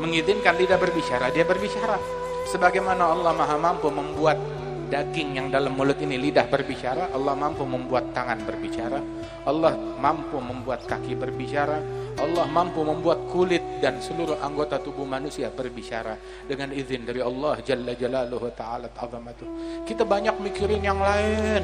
mengizinkan 0.00 0.56
lidah 0.56 0.80
berbicara. 0.80 1.28
Dia 1.28 1.44
berbicara. 1.44 2.00
Sebagaimana 2.48 3.12
Allah 3.12 3.36
maha 3.36 3.56
mampu 3.60 3.92
membuat 3.92 4.40
daging 4.86 5.38
yang 5.38 5.48
dalam 5.50 5.74
mulut 5.74 5.98
ini 5.98 6.18
lidah 6.18 6.46
berbicara 6.46 7.10
Allah 7.10 7.34
mampu 7.34 7.66
membuat 7.66 8.14
tangan 8.14 8.42
berbicara 8.46 9.02
Allah 9.46 9.74
mampu 10.00 10.38
membuat 10.38 10.86
kaki 10.86 11.14
berbicara 11.14 11.78
Allah 12.16 12.48
mampu 12.48 12.80
membuat 12.80 13.28
kulit 13.28 13.60
dan 13.84 14.00
seluruh 14.00 14.40
anggota 14.40 14.80
tubuh 14.80 15.04
manusia 15.04 15.52
berbicara 15.52 16.16
dengan 16.48 16.72
izin 16.72 17.04
dari 17.04 17.20
Allah 17.20 17.60
Jalla 17.60 17.92
Jalaluhu 17.92 18.48
Ta'ala 18.56 18.88
Ta'zamatuh. 18.88 19.84
Kita 19.84 20.08
banyak 20.08 20.40
mikirin 20.40 20.80
yang 20.80 20.96
lain. 20.96 21.62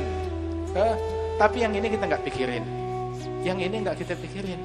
Eh, 0.77 0.95
tapi 1.41 1.65
yang 1.65 1.73
ini 1.73 1.89
kita 1.89 2.05
nggak 2.05 2.25
pikirin. 2.29 2.65
Yang 3.41 3.59
ini 3.65 3.77
nggak 3.81 3.97
kita 4.05 4.15
pikirin. 4.21 4.61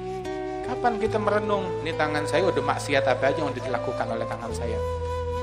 Kapan 0.68 1.00
kita 1.00 1.16
merenung? 1.16 1.64
Ini 1.80 1.96
tangan 1.96 2.28
saya 2.28 2.44
udah 2.52 2.60
maksiat 2.60 3.08
apa 3.08 3.32
aja 3.32 3.40
yang 3.40 3.48
udah 3.48 3.64
dilakukan 3.64 4.06
oleh 4.12 4.26
tangan 4.28 4.52
saya. 4.52 4.78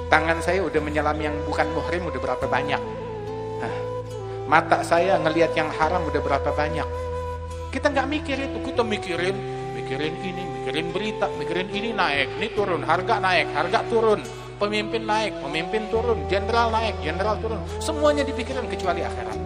Tangan 0.05 0.37
saya 0.45 0.61
udah 0.61 0.81
menyelam 0.85 1.17
yang 1.17 1.33
bukan 1.49 1.65
muhrim 1.73 2.05
udah 2.05 2.21
berapa 2.21 2.45
banyak. 2.45 3.04
Nah, 3.61 3.73
mata 4.49 4.81
saya 4.81 5.19
ngelihat 5.21 5.55
yang 5.55 5.69
haram 5.71 6.05
udah 6.07 6.21
berapa 6.21 6.49
banyak. 6.51 6.87
Kita 7.71 7.91
nggak 7.91 8.07
mikir 8.07 8.37
itu, 8.39 8.57
kita 8.71 8.81
mikirin 8.83 9.55
mikirin 9.85 10.15
ini, 10.25 10.43
mikirin 10.59 10.87
berita, 10.89 11.29
mikirin 11.37 11.69
ini 11.69 11.93
naik, 11.93 12.41
ini 12.41 12.47
turun, 12.57 12.81
harga 12.81 13.21
naik, 13.21 13.53
harga 13.53 13.85
turun, 13.85 14.17
pemimpin 14.57 15.05
naik, 15.05 15.37
pemimpin 15.45 15.85
turun, 15.93 16.25
jenderal 16.25 16.73
naik, 16.73 16.97
jenderal 17.05 17.37
turun. 17.37 17.61
Semuanya 17.77 18.25
dipikirin 18.25 18.65
kecuali 18.65 19.05
akhirat. 19.05 19.37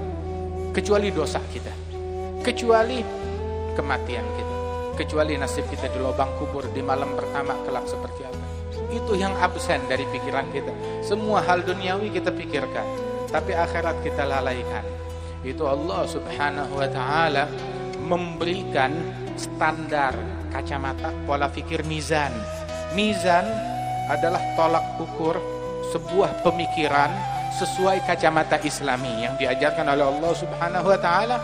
Kecuali 0.72 1.12
dosa 1.12 1.44
kita. 1.52 1.74
Kecuali 2.40 3.04
kematian 3.76 4.24
kita. 4.38 4.56
Kecuali 4.96 5.36
nasib 5.36 5.68
kita 5.68 5.92
di 5.92 6.00
lubang 6.00 6.32
kubur 6.40 6.72
di 6.72 6.80
malam 6.80 7.12
pertama 7.20 7.60
kelak 7.68 7.84
seperti 7.84 8.24
apa. 8.24 8.46
Itu 8.96 9.20
yang 9.20 9.36
absen 9.44 9.84
dari 9.92 10.08
pikiran 10.08 10.48
kita. 10.56 10.72
Semua 11.04 11.44
hal 11.44 11.68
duniawi 11.68 12.16
kita 12.16 12.32
pikirkan, 12.32 12.86
tapi 13.30 13.54
akhirat 13.54 14.02
kita 14.02 14.26
lalaikan. 14.26 14.86
Itu 15.46 15.70
Allah 15.70 16.04
Subhanahu 16.10 16.74
wa 16.76 16.90
taala 16.90 17.48
memberikan 18.04 18.92
standar 19.40 20.18
kacamata 20.52 21.14
pola 21.24 21.48
pikir 21.48 21.86
mizan. 21.88 22.34
Mizan 22.98 23.46
adalah 24.10 24.42
tolak 24.58 24.84
ukur 24.98 25.38
sebuah 25.94 26.42
pemikiran 26.42 27.14
sesuai 27.56 28.04
kacamata 28.06 28.58
Islami 28.62 29.26
yang 29.26 29.38
diajarkan 29.38 29.86
oleh 29.94 30.06
Allah 30.10 30.34
Subhanahu 30.34 30.88
wa 30.90 31.00
taala. 31.00 31.38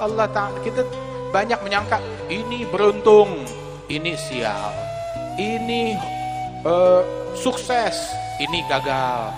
Allah 0.00 0.26
taala 0.30 0.58
kita 0.62 0.86
banyak 1.34 1.58
menyangka 1.64 1.98
ini 2.30 2.64
beruntung, 2.68 3.44
ini 3.90 4.14
sial, 4.16 4.72
ini 5.36 5.96
uh, 6.64 7.02
sukses, 7.34 7.96
ini 8.42 8.60
gagal, 8.68 9.32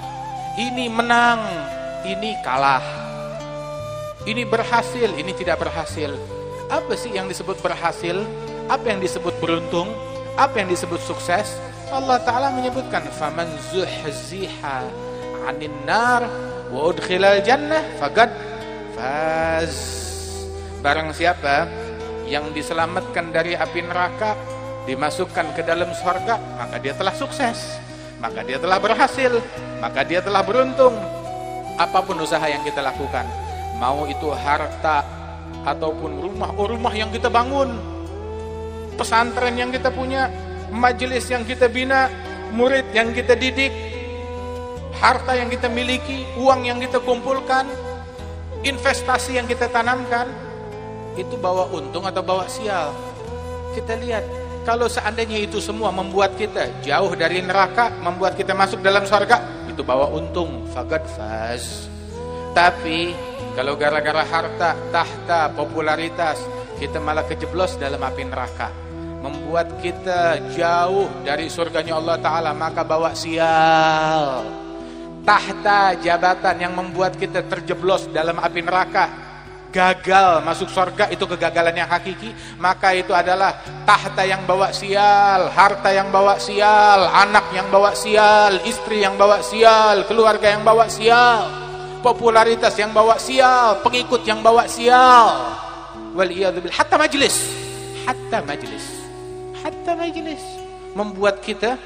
ini 0.59 0.91
menang, 0.91 1.41
ini 2.05 2.37
kalah, 2.45 2.85
ini 4.29 4.45
berhasil, 4.45 5.09
ini 5.17 5.33
tidak 5.33 5.65
berhasil. 5.65 6.13
Apa 6.69 6.93
sih 6.97 7.13
yang 7.13 7.29
disebut 7.29 7.61
berhasil? 7.65 8.21
Apa 8.69 8.93
yang 8.93 9.01
disebut 9.01 9.33
beruntung? 9.41 9.89
Apa 10.37 10.61
yang 10.61 10.69
disebut 10.69 11.01
sukses? 11.01 11.57
Allah 11.89 12.21
Ta'ala 12.21 12.53
menyebutkan 12.53 13.05
faman 13.13 13.49
zuhziha 13.73 14.89
'anil 15.45 15.77
nar 15.85 16.25
wa 16.73 16.89
udkhilal 16.89 17.45
jannah 17.45 17.85
faqad 18.01 18.33
faz. 18.97 19.73
Barang 20.81 21.13
siapa 21.17 21.69
yang 22.29 22.53
diselamatkan 22.53 23.33
dari 23.33 23.57
api 23.57 23.81
neraka, 23.85 24.37
dimasukkan 24.89 25.57
ke 25.57 25.65
dalam 25.65 25.93
surga, 25.93 26.37
maka 26.61 26.77
dia 26.81 26.93
telah 26.97 27.13
sukses. 27.17 27.81
Maka 28.21 28.41
dia 28.41 28.57
telah 28.57 28.81
berhasil, 28.81 29.37
maka 29.81 30.01
dia 30.05 30.25
telah 30.25 30.41
beruntung. 30.41 30.97
Apa 31.75 32.07
pun 32.07 32.15
usaha 32.23 32.47
yang 32.47 32.63
kita 32.63 32.79
lakukan, 32.79 33.27
mau 33.83 34.07
itu 34.07 34.31
harta, 34.31 35.03
ataupun 35.65 36.21
rumah 36.21 36.53
oh 36.61 36.69
rumah 36.69 36.93
yang 36.93 37.09
kita 37.09 37.33
bangun 37.33 37.73
pesantren 39.01 39.57
yang 39.57 39.73
kita 39.73 39.89
punya 39.89 40.29
majelis 40.71 41.27
yang 41.33 41.43
kita 41.43 41.67
bina 41.73 42.13
murid 42.53 42.85
yang 42.93 43.11
kita 43.11 43.33
didik 43.35 43.73
harta 45.01 45.35
yang 45.35 45.49
kita 45.51 45.67
miliki 45.73 46.29
uang 46.39 46.69
yang 46.69 46.79
kita 46.79 47.01
kumpulkan 47.03 47.67
investasi 48.63 49.41
yang 49.41 49.49
kita 49.49 49.67
tanamkan 49.73 50.29
itu 51.17 51.35
bawa 51.39 51.71
untung 51.71 52.03
atau 52.11 52.27
bawa 52.27 52.47
sial? 52.51 52.91
Kita 53.75 53.95
lihat 53.99 54.25
kalau 54.67 54.91
seandainya 54.91 55.47
itu 55.47 55.63
semua 55.63 55.95
membuat 55.95 56.35
kita 56.35 56.83
jauh 56.83 57.13
dari 57.15 57.43
neraka 57.43 57.91
membuat 58.03 58.35
kita 58.39 58.55
masuk 58.55 58.83
dalam 58.83 59.07
surga 59.07 59.64
itu 59.75 59.83
bawa 59.83 60.09
untung 60.15 60.71
fagad 60.71 61.03
faz 61.19 61.91
tapi 62.55 63.11
kalau 63.59 63.75
gara-gara 63.75 64.23
harta, 64.23 64.75
tahta, 64.95 65.51
popularitas, 65.55 66.39
kita 66.79 67.03
malah 67.03 67.27
kejeblos 67.27 67.75
dalam 67.79 67.99
api 67.99 68.23
neraka. 68.27 68.71
Membuat 69.23 69.79
kita 69.83 70.39
jauh 70.55 71.07
dari 71.27 71.51
surganya 71.51 71.99
Allah 71.99 72.19
Ta'ala, 72.19 72.51
maka 72.55 72.87
bawa 72.87 73.11
sial. 73.15 74.43
Tahta, 75.23 75.99
jabatan 75.99 76.57
yang 76.63 76.75
membuat 76.79 77.19
kita 77.19 77.43
terjeblos 77.47 78.11
dalam 78.15 78.43
api 78.43 78.61
neraka. 78.63 79.07
Gagal 79.75 80.47
masuk 80.47 80.71
surga 80.71 81.11
itu 81.11 81.27
kegagalan 81.27 81.75
yang 81.75 81.91
hakiki. 81.91 82.31
Maka 82.63 82.95
itu 82.95 83.11
adalah 83.11 83.59
tahta 83.83 84.23
yang 84.23 84.47
bawa 84.47 84.71
sial 84.71 85.51
Harta 85.51 85.91
yang 85.91 86.15
bawa 86.15 86.39
sial 86.39 87.11
Anak 87.11 87.51
yang 87.51 87.67
bawa 87.75 87.91
sial 87.93 88.63
Istri 88.63 89.03
yang 89.03 89.19
bawa 89.19 89.43
sial 89.43 90.07
Keluarga 90.07 90.55
yang 90.55 90.63
bawa 90.63 90.87
sial 90.87 91.65
popularitas 92.05 92.77
yang 92.77 92.93
bawa 92.93 93.17
sial, 93.17 93.81
pengikut 93.81 94.21
yang 94.29 94.45
bawa 94.45 94.69
sial. 94.69 95.57
Wal 96.13 96.29
hatta 96.69 97.01
majlis, 97.01 97.49
hatta 98.05 98.45
majlis, 98.45 98.85
hatta 99.65 99.97
majlis. 99.97 100.45
Membuat 100.93 101.41
kita 101.41 101.81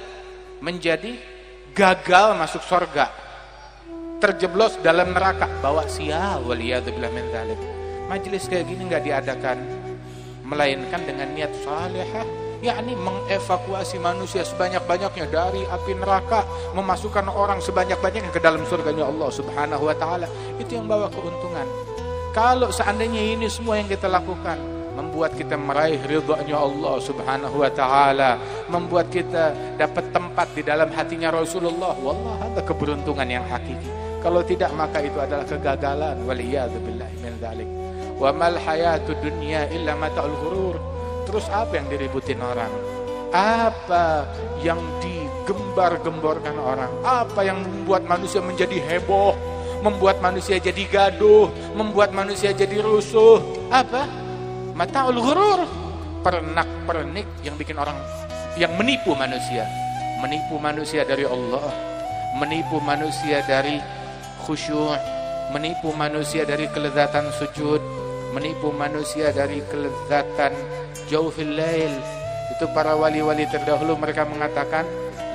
menjadi 0.59 1.15
gagal 1.71 2.35
masuk 2.35 2.67
surga. 2.67 3.31
terjeblos 4.19 4.75
dalam 4.83 5.15
neraka. 5.15 5.47
Bawa 5.63 5.87
sial. 5.87 6.43
Waliyadzubillah 6.43 7.13
min 7.15 7.31
dzalik 7.31 7.78
majelis 8.09 8.49
kayak 8.49 8.67
gini 8.67 8.89
nggak 8.89 9.05
diadakan 9.05 9.61
melainkan 10.49 11.05
dengan 11.05 11.29
niat 11.37 11.53
salihah 11.61 12.25
yakni 12.59 12.99
mengevakuasi 12.99 14.03
manusia 14.03 14.43
sebanyak-banyaknya 14.43 15.31
dari 15.31 15.63
api 15.69 15.95
neraka 15.95 16.43
memasukkan 16.75 17.31
orang 17.31 17.63
sebanyak-banyaknya 17.63 18.35
ke 18.35 18.43
dalam 18.43 18.67
surganya 18.67 19.07
Allah 19.07 19.31
Subhanahu 19.31 19.87
wa 19.87 19.95
taala 19.95 20.27
itu 20.59 20.75
yang 20.75 20.91
bawa 20.91 21.07
keuntungan 21.13 21.69
kalau 22.35 22.73
seandainya 22.75 23.39
ini 23.39 23.47
semua 23.47 23.79
yang 23.79 23.87
kita 23.87 24.11
lakukan 24.11 24.79
membuat 24.99 25.39
kita 25.39 25.55
meraih 25.55 26.03
ridhonya 26.11 26.59
Allah 26.59 26.99
Subhanahu 26.99 27.63
wa 27.63 27.71
taala, 27.71 28.35
membuat 28.67 29.15
kita 29.15 29.55
dapat 29.79 30.11
tempat 30.11 30.51
di 30.59 30.67
dalam 30.67 30.91
hatinya 30.91 31.31
Rasulullah. 31.31 31.95
Wallah 32.03 32.43
ada 32.43 32.61
keberuntungan 32.67 33.31
yang 33.31 33.47
hakiki. 33.47 33.87
Kalau 34.19 34.43
tidak 34.43 34.75
maka 34.75 34.99
itu 34.99 35.15
adalah 35.23 35.47
kegagalan. 35.47 36.19
Waliyadzubillah 36.27 37.11
min 37.23 37.33
dzalik. 37.39 37.88
Wa 38.19 38.35
mal 38.35 38.59
hayatud 38.59 39.19
dunya 39.23 39.71
illa 39.71 39.95
mata'ul. 39.95 40.75
Terus 41.25 41.47
apa 41.55 41.79
yang 41.79 41.87
diributin 41.87 42.43
orang? 42.43 42.71
Apa 43.31 44.27
yang 44.59 44.81
digembar-gemborkan 44.99 46.57
orang? 46.59 46.91
Apa 47.07 47.47
yang 47.47 47.63
membuat 47.63 48.05
manusia 48.05 48.43
menjadi 48.43 48.79
heboh? 48.83 49.39
Membuat 49.79 50.19
manusia 50.19 50.59
jadi 50.59 50.83
gaduh, 50.91 51.47
membuat 51.79 52.11
manusia 52.11 52.51
jadi 52.51 52.83
rusuh. 52.83 53.39
Apa? 53.71 54.05
Mata'ul 54.75 55.23
ghurur. 55.23 55.61
Pernak-pernik 56.19 57.47
yang 57.47 57.55
bikin 57.55 57.79
orang 57.79 57.95
yang 58.59 58.75
menipu 58.75 59.15
manusia. 59.15 59.63
Menipu 60.19 60.59
manusia 60.59 61.07
dari 61.07 61.23
Allah, 61.23 61.71
menipu 62.43 62.83
manusia 62.83 63.39
dari 63.47 63.79
khusyuk, 64.43 64.99
menipu 65.55 65.95
manusia 65.95 66.43
dari 66.43 66.67
kelezatan 66.67 67.31
sujud, 67.39 67.79
menipu 68.33 68.73
manusia 68.75 69.33
dari 69.33 69.63
kelezatan 69.69 70.53
jauhil 71.09 71.57
lail. 71.57 71.95
Itu 72.57 72.69
para 72.73 72.97
wali-wali 72.97 73.49
terdahulu 73.49 73.97
mereka 73.97 74.25
mengatakan, 74.29 74.85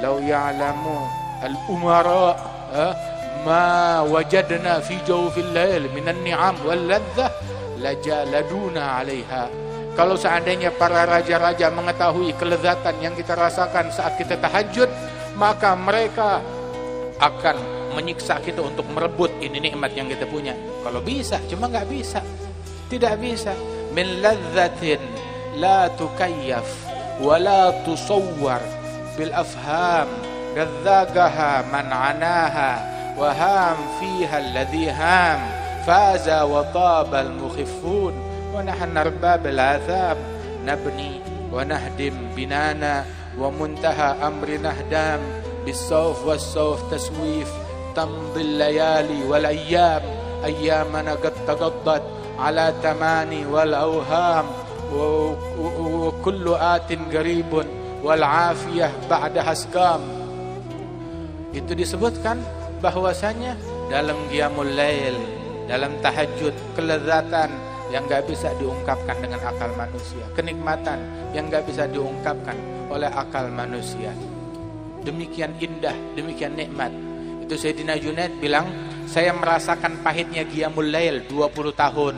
"Lau 0.02 0.20
ya'lamu 0.22 0.98
al-umara 1.44 2.36
eh, 2.74 2.94
ma 3.46 4.02
wajadna 4.06 4.82
fi 4.82 4.98
jawfil 5.06 5.54
lail 5.54 5.88
minan 5.94 6.20
ni'am 6.26 6.58
wal 6.66 6.84
ladzah 6.84 7.32
lajaladuna 7.80 9.02
'alaiha." 9.02 9.44
Kalau 9.94 10.18
seandainya 10.18 10.74
para 10.74 11.06
raja-raja 11.06 11.70
mengetahui 11.70 12.34
kelezatan 12.42 12.98
yang 12.98 13.14
kita 13.14 13.38
rasakan 13.38 13.94
saat 13.94 14.18
kita 14.18 14.42
tahajud, 14.42 14.90
maka 15.38 15.78
mereka 15.78 16.42
akan 17.22 17.84
menyiksa 17.94 18.42
kita 18.42 18.66
untuk 18.66 18.90
merebut 18.90 19.30
ini 19.38 19.62
nikmat 19.70 19.94
yang 19.94 20.10
kita 20.10 20.26
punya. 20.26 20.58
Kalau 20.82 20.98
bisa, 21.06 21.38
cuma 21.46 21.70
nggak 21.70 21.88
bisa. 21.94 22.26
Tidak 22.94 23.18
bisa. 23.18 23.58
Min 23.90 24.22
ladzatin 24.22 25.02
la 25.58 25.90
tukayyaf 25.98 26.66
wa 27.26 27.42
la 27.42 27.74
tusawwar 27.82 28.62
bil 29.18 29.34
afham 29.34 30.06
gadzagaha 30.54 31.66
man 31.74 31.90
anaha 31.90 32.82
wa 33.18 33.34
ham 33.34 33.78
fiha 33.98 34.38
alladhi 34.42 34.94
ham 34.94 35.42
faza 35.86 36.46
wa 36.46 36.66
taba 36.70 37.26
al 37.26 37.34
mukhiffun 37.34 38.14
wa 38.54 38.62
nahnu 38.62 38.98
arbab 38.98 39.42
al 39.46 39.62
athab 39.78 40.18
nabni 40.62 41.18
wa 41.50 41.66
nahdim 41.66 42.14
binana 42.38 43.06
wa 43.38 43.50
muntaha 43.50 44.22
amri 44.22 44.62
nahdam 44.62 45.22
بالسوف 45.64 46.28
والسوف 46.28 46.92
تسويف 46.92 47.48
تمضي 47.96 48.42
الليالي 48.42 49.24
والأيام 49.24 50.02
أيامنا 50.44 51.14
قد 51.24 51.34
تقضت 51.48 52.04
على 52.39 52.75
تماني 52.83 53.47
والأوهام 53.47 54.47
وكل 54.93 56.47
آت 56.55 56.91
قريب 57.13 57.53
والعافية 58.05 58.89
بعدها 59.11 59.53
سقام 59.55 60.03
itu 61.49 61.73
disebutkan 61.73 62.39
bahwasanya 62.79 63.57
dalam 63.89 64.15
qiyamul 64.29 64.69
lail 64.69 65.17
dalam 65.67 65.97
tahajud 66.05 66.53
kelezatan 66.77 67.51
yang 67.89 68.05
gak 68.05 68.29
bisa 68.29 68.53
diungkapkan 68.61 69.17
dengan 69.17 69.41
akal 69.49 69.73
manusia 69.75 70.29
kenikmatan 70.37 71.01
yang 71.33 71.49
gak 71.49 71.65
bisa 71.65 71.89
diungkapkan 71.89 72.55
oleh 72.93 73.09
akal 73.09 73.49
manusia 73.49 74.13
demikian 75.09 75.55
indah, 75.57 75.95
demikian 76.13 76.53
nikmat. 76.53 76.93
Itu 77.45 77.57
Sayyidina 77.57 77.97
Junaid 77.97 78.37
bilang, 78.43 78.69
saya 79.14 79.30
merasakan 79.30 80.02
pahitnya 80.02 80.42
Qiyamul 80.42 80.90
Lail 80.90 81.30
20 81.30 81.70
tahun. 81.78 82.18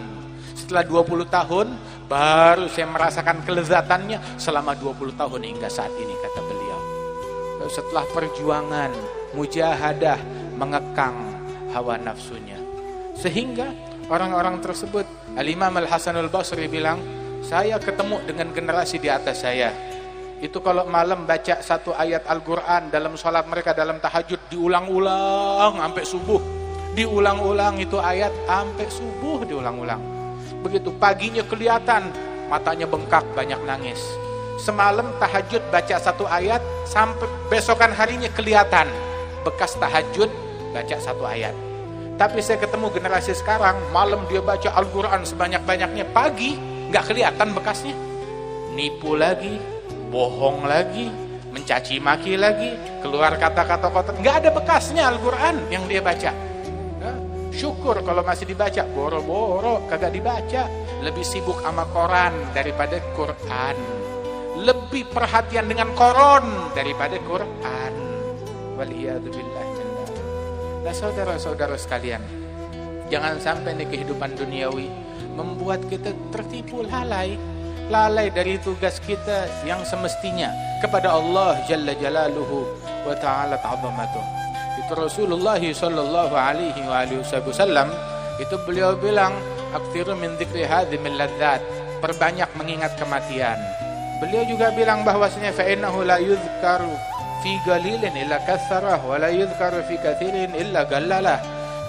Setelah 0.55 0.87
20 0.87 1.27
tahun, 1.27 1.67
baru 2.07 2.71
saya 2.71 2.87
merasakan 2.87 3.43
kelezatannya 3.43 4.39
selama 4.39 4.71
20 4.79 5.11
tahun 5.19 5.41
hingga 5.43 5.67
saat 5.67 5.91
ini, 5.91 6.15
kata 6.23 6.39
beliau. 6.39 6.79
Setelah 7.67 8.07
perjuangan, 8.15 8.95
mujahadah, 9.35 10.15
mengekang 10.55 11.19
hawa 11.75 11.99
nafsunya. 11.99 12.55
Sehingga 13.19 13.75
orang-orang 14.07 14.63
tersebut, 14.63 15.03
Al-Imam 15.35 15.75
Al-Hasanul 15.75 16.31
Basri 16.31 16.71
bilang, 16.71 17.03
saya 17.43 17.75
ketemu 17.75 18.23
dengan 18.23 18.55
generasi 18.55 19.03
di 19.03 19.11
atas 19.11 19.43
saya 19.43 19.75
itu 20.35 20.59
kalau 20.59 20.83
malam 20.87 21.23
baca 21.23 21.63
satu 21.63 21.95
ayat 21.95 22.27
Al-Quran 22.27 22.91
dalam 22.91 23.15
sholat 23.15 23.47
mereka 23.47 23.71
dalam 23.71 24.03
tahajud 24.03 24.51
diulang-ulang 24.51 25.79
sampai 25.79 26.03
subuh. 26.03 26.54
Diulang-ulang 26.95 27.75
itu 27.75 27.99
ayat 27.99 28.31
sampai 28.47 28.87
subuh 28.87 29.43
diulang-ulang. 29.43 29.99
Begitu 30.63 30.95
paginya 30.95 31.43
kelihatan 31.43 32.07
matanya 32.47 32.87
bengkak 32.87 33.27
banyak 33.35 33.59
nangis. 33.67 33.99
Semalam 34.63 35.11
tahajud 35.19 35.59
baca 35.67 35.99
satu 35.99 36.23
ayat 36.23 36.63
sampai 36.87 37.27
besokan 37.51 37.91
harinya 37.91 38.31
kelihatan 38.31 38.87
bekas 39.43 39.75
tahajud 39.75 40.31
baca 40.71 40.95
satu 40.95 41.27
ayat. 41.27 41.51
Tapi 42.15 42.39
saya 42.39 42.63
ketemu 42.63 42.87
generasi 42.95 43.35
sekarang 43.35 43.75
malam 43.91 44.23
dia 44.31 44.39
baca 44.39 44.71
Al-Quran 44.71 45.27
sebanyak-banyaknya 45.27 46.07
pagi 46.15 46.55
nggak 46.95 47.11
kelihatan 47.11 47.51
bekasnya. 47.51 47.91
Nipu 48.71 49.19
lagi, 49.19 49.59
bohong 50.15 50.63
lagi, 50.63 51.11
mencaci 51.51 51.99
maki 51.99 52.39
lagi, 52.39 52.71
keluar 53.03 53.35
kata-kata 53.35 53.91
kotor. 53.91 54.15
Nggak 54.15 54.35
ada 54.47 54.49
bekasnya 54.55 55.03
Al-Quran 55.11 55.67
yang 55.67 55.83
dia 55.91 55.99
baca. 55.99 56.54
Syukur 57.55 58.03
kalau 58.03 58.19
masih 58.19 58.43
dibaca, 58.51 58.83
boro-boro 58.91 59.87
kagak 59.87 60.11
dibaca. 60.11 60.67
Lebih 60.99 61.23
sibuk 61.23 61.63
sama 61.63 61.87
koran 61.95 62.35
daripada 62.51 62.99
Quran. 63.15 63.75
Lebih 64.59 65.07
perhatian 65.15 65.71
dengan 65.71 65.95
koron 65.95 66.75
daripada 66.75 67.15
Quran. 67.23 67.93
Waliyadzubillah. 68.75 69.65
Nah 70.83 70.93
saudara-saudara 70.93 71.79
sekalian, 71.79 72.19
jangan 73.07 73.39
sampai 73.39 73.73
nih 73.79 73.87
kehidupan 73.87 74.35
duniawi 74.35 74.91
membuat 75.33 75.87
kita 75.87 76.11
tertipu 76.35 76.83
lalai 76.83 77.39
lalai 77.89 78.33
dari 78.33 78.57
tugas 78.57 78.97
kita 79.03 79.45
yang 79.61 79.85
semestinya 79.85 80.49
kepada 80.81 81.13
Allah 81.13 81.61
Jalla 81.69 81.93
Jalaluhu 81.93 82.65
wa 83.05 83.13
Ta'ala 83.13 83.61
ta'zamatuh. 83.61 84.44
Itu 84.75 84.91
Rasulullah 84.93 85.59
sallallahu 85.59 86.35
alaihi 86.35 86.83
wasallam 86.83 87.87
itu 88.35 88.55
beliau 88.67 88.99
bilang 88.99 89.31
aktiru 89.71 90.15
min 90.19 90.35
dzikri 90.35 90.67
hadhimil 90.67 91.15
ladzat 91.15 91.63
perbanyak 92.03 92.51
mengingat 92.59 92.93
kematian. 92.99 93.55
Beliau 94.19 94.43
juga 94.47 94.71
bilang 94.75 95.03
bahwasanya 95.03 95.51
fa 95.55 95.63
innahu 95.67 96.03
la 96.03 96.19
yuzkaru 96.19 96.91
fi 97.43 97.51
galilin 97.67 98.15
illa 98.15 98.39
katsarah 98.43 98.99
wa 99.03 99.15
la 99.19 99.31
yuzkaru 99.31 99.83
fi 99.87 99.95
katsirin 99.99 100.51
illa 100.55 100.83
gallalah. 100.87 101.39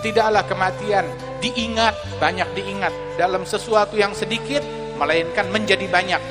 Tidaklah 0.03 0.47
kematian 0.47 1.07
diingat, 1.43 1.95
banyak 2.23 2.47
diingat 2.55 2.95
dalam 3.19 3.43
sesuatu 3.43 3.99
yang 3.99 4.15
sedikit 4.15 4.63
melainkan 4.97 5.51
menjadi 5.51 5.87
banyak. 5.91 6.23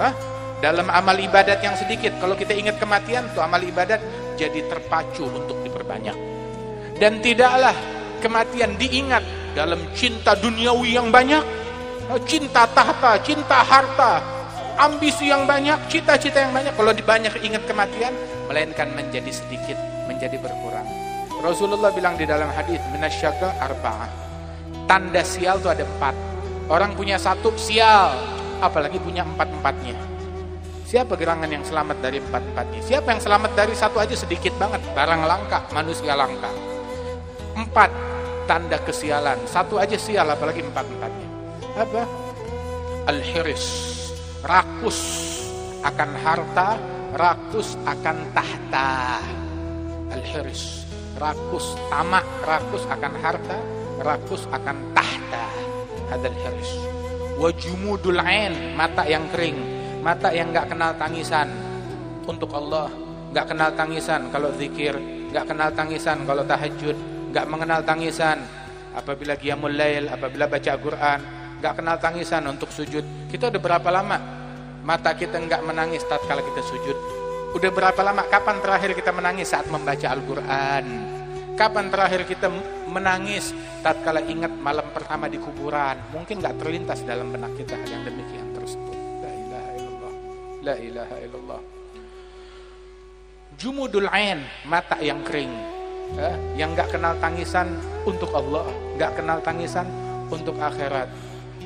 Hah? 0.00 0.12
Dalam 0.62 0.86
amal 0.86 1.18
ibadat 1.18 1.58
yang 1.58 1.74
sedikit, 1.74 2.14
kalau 2.22 2.38
kita 2.38 2.54
ingat 2.54 2.78
kematian, 2.78 3.26
tuh 3.34 3.42
amal 3.42 3.58
ibadat 3.58 3.98
jadi 4.38 4.62
terpacu 4.70 5.26
untuk 5.26 5.58
diperbanyak. 5.92 6.16
Dan 6.96 7.20
tidaklah 7.20 7.74
kematian 8.24 8.78
diingat 8.80 9.24
dalam 9.52 9.80
cinta 9.92 10.32
duniawi 10.38 10.96
yang 10.96 11.12
banyak, 11.12 11.42
cinta 12.24 12.64
tahta, 12.70 13.20
cinta 13.20 13.60
harta, 13.60 14.22
ambisi 14.80 15.28
yang 15.28 15.44
banyak, 15.44 15.76
cita-cita 15.92 16.40
yang 16.40 16.54
banyak. 16.54 16.72
Kalau 16.72 16.92
dibanyak 16.94 17.34
ingat 17.44 17.66
kematian, 17.68 18.14
melainkan 18.48 18.88
menjadi 18.96 19.28
sedikit, 19.28 19.76
menjadi 20.08 20.38
berkurang. 20.40 20.86
Rasulullah 21.42 21.90
bilang 21.90 22.14
di 22.14 22.24
dalam 22.24 22.48
hadis 22.54 22.78
minasyaka 22.94 23.58
arba'ah. 23.58 24.10
Tanda 24.86 25.26
sial 25.26 25.58
itu 25.58 25.68
ada 25.70 25.82
empat 25.82 26.14
Orang 26.70 26.94
punya 26.94 27.18
satu 27.18 27.52
sial, 27.58 28.14
apalagi 28.62 28.96
punya 29.02 29.26
empat-empatnya. 29.26 30.11
Siapa 30.92 31.16
gerangan 31.16 31.48
yang 31.48 31.64
selamat 31.64 32.04
dari 32.04 32.20
empat-empatnya? 32.20 32.84
Siapa 32.84 33.16
yang 33.16 33.22
selamat 33.24 33.56
dari 33.56 33.72
satu 33.72 33.96
aja 33.96 34.12
sedikit 34.12 34.52
banget? 34.60 34.84
Barang 34.92 35.24
langka, 35.24 35.64
manusia 35.72 36.12
langka. 36.12 36.52
Empat 37.56 37.88
tanda 38.44 38.76
kesialan. 38.76 39.40
Satu 39.48 39.80
aja 39.80 39.96
sial 39.96 40.28
apalagi 40.28 40.60
empat-empatnya. 40.60 41.28
Apa? 41.80 42.04
Al-hiris. 43.08 43.64
Rakus 44.44 45.00
akan 45.80 46.10
harta, 46.20 46.76
rakus 47.16 47.72
akan 47.88 48.28
tahta. 48.36 48.92
Al-hiris. 50.12 50.84
Rakus 51.16 51.72
tamak, 51.88 52.28
rakus 52.44 52.84
akan 52.92 53.12
harta, 53.16 53.58
rakus 54.04 54.44
akan 54.52 54.76
tahta. 54.92 55.44
Hadal 56.12 56.36
hiris. 56.36 56.76
Wajumudul 57.40 58.20
ain, 58.20 58.76
mata 58.76 59.08
yang 59.08 59.24
kering, 59.32 59.71
mata 60.02 60.34
yang 60.34 60.50
nggak 60.50 60.66
kenal 60.74 60.90
tangisan 60.98 61.46
untuk 62.26 62.50
Allah, 62.58 62.90
nggak 63.30 63.46
kenal 63.54 63.70
tangisan 63.78 64.28
kalau 64.34 64.50
zikir, 64.58 64.98
nggak 65.30 65.46
kenal 65.46 65.70
tangisan 65.70 66.26
kalau 66.26 66.42
tahajud, 66.42 66.96
nggak 67.30 67.46
mengenal 67.46 67.80
tangisan 67.86 68.42
apabila 68.98 69.38
qiyamul 69.38 69.70
lail, 69.70 70.10
apabila 70.10 70.50
baca 70.50 70.74
Al-Qur'an, 70.74 71.20
nggak 71.62 71.74
kenal 71.78 71.96
tangisan 72.02 72.42
untuk 72.50 72.74
sujud. 72.74 73.30
Kita 73.30 73.48
udah 73.48 73.62
berapa 73.62 73.88
lama 73.94 74.18
mata 74.82 75.14
kita 75.14 75.38
nggak 75.38 75.62
menangis 75.62 76.02
tatkala 76.10 76.42
kita 76.42 76.60
sujud? 76.66 76.98
Udah 77.54 77.70
berapa 77.70 78.00
lama 78.02 78.26
kapan 78.26 78.58
terakhir 78.58 78.98
kita 78.98 79.14
menangis 79.14 79.54
saat 79.54 79.70
membaca 79.70 80.06
Al-Qur'an? 80.10 80.84
Kapan 81.54 81.94
terakhir 81.94 82.26
kita 82.26 82.50
menangis 82.90 83.54
tatkala 83.86 84.18
ingat 84.26 84.50
malam 84.50 84.90
pertama 84.90 85.30
di 85.30 85.38
kuburan? 85.38 85.94
Mungkin 86.10 86.42
nggak 86.42 86.58
terlintas 86.58 87.06
dalam 87.06 87.30
benak 87.30 87.54
kita 87.54 87.76
yang 87.86 88.02
demikian 88.02 88.51
La 90.62 90.78
ilaha 90.78 91.16
illallah. 91.18 91.60
Jumudul 93.58 94.06
ain, 94.14 94.46
mata 94.64 94.94
yang 95.02 95.26
kering 95.26 95.50
eh, 96.18 96.36
yang 96.54 96.78
nggak 96.78 96.94
kenal 96.94 97.18
tangisan 97.18 97.78
untuk 98.06 98.30
Allah, 98.30 98.66
nggak 98.94 99.12
kenal 99.18 99.38
tangisan 99.42 99.86
untuk 100.30 100.56
akhirat. 100.62 101.10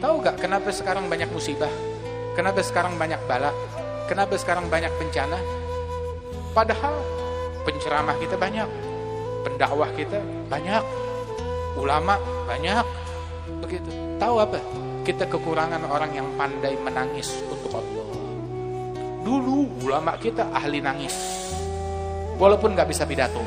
Tahu 0.01 0.15
nggak 0.25 0.37
kenapa 0.41 0.73
sekarang 0.73 1.13
banyak 1.13 1.29
musibah? 1.29 1.71
Kenapa 2.37 2.61
sekarang 2.65 2.97
banyak 3.01 3.21
bala? 3.25 3.53
Kenapa 4.09 4.37
sekarang 4.41 4.69
banyak 4.69 4.93
bencana? 4.97 5.39
Padahal 6.57 6.97
penceramah 7.69 8.17
kita 8.17 8.37
banyak, 8.41 8.69
pendakwah 9.45 9.93
kita 9.93 10.21
banyak, 10.49 10.85
ulama 11.77 12.17
banyak, 12.49 12.85
begitu. 13.61 13.93
Tahu 14.17 14.37
apa? 14.41 14.59
Kita 15.05 15.29
kekurangan 15.29 15.85
orang 15.85 16.17
yang 16.17 16.29
pandai 16.41 16.75
menangis 16.81 17.45
untuk 17.53 17.77
Allah. 17.77 18.06
Dulu 19.27 19.83
ulama 19.83 20.15
kita 20.23 20.55
ahli 20.55 20.79
nangis, 20.79 21.11
walaupun 22.39 22.79
nggak 22.79 22.87
bisa 22.87 23.03
pidato. 23.03 23.43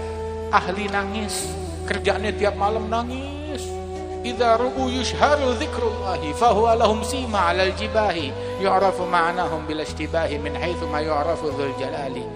Ahli 0.51 0.91
nangis. 0.91 1.47
Kerjaannya 1.87 2.35
tiap 2.35 2.59
malam 2.59 2.91
nangis. 2.91 3.63
Idza 4.27 4.59
yushharu 4.59 5.55
lahum 6.75 6.99
sima 7.07 7.55
jibahi. 7.55 8.59
Yu'rafu 8.59 9.07
ma'nahum 9.07 9.63
bil 9.63 9.79
min 10.43 10.53
haitsu 10.59 10.83
ma 10.91 10.99
jalali. 11.79 12.27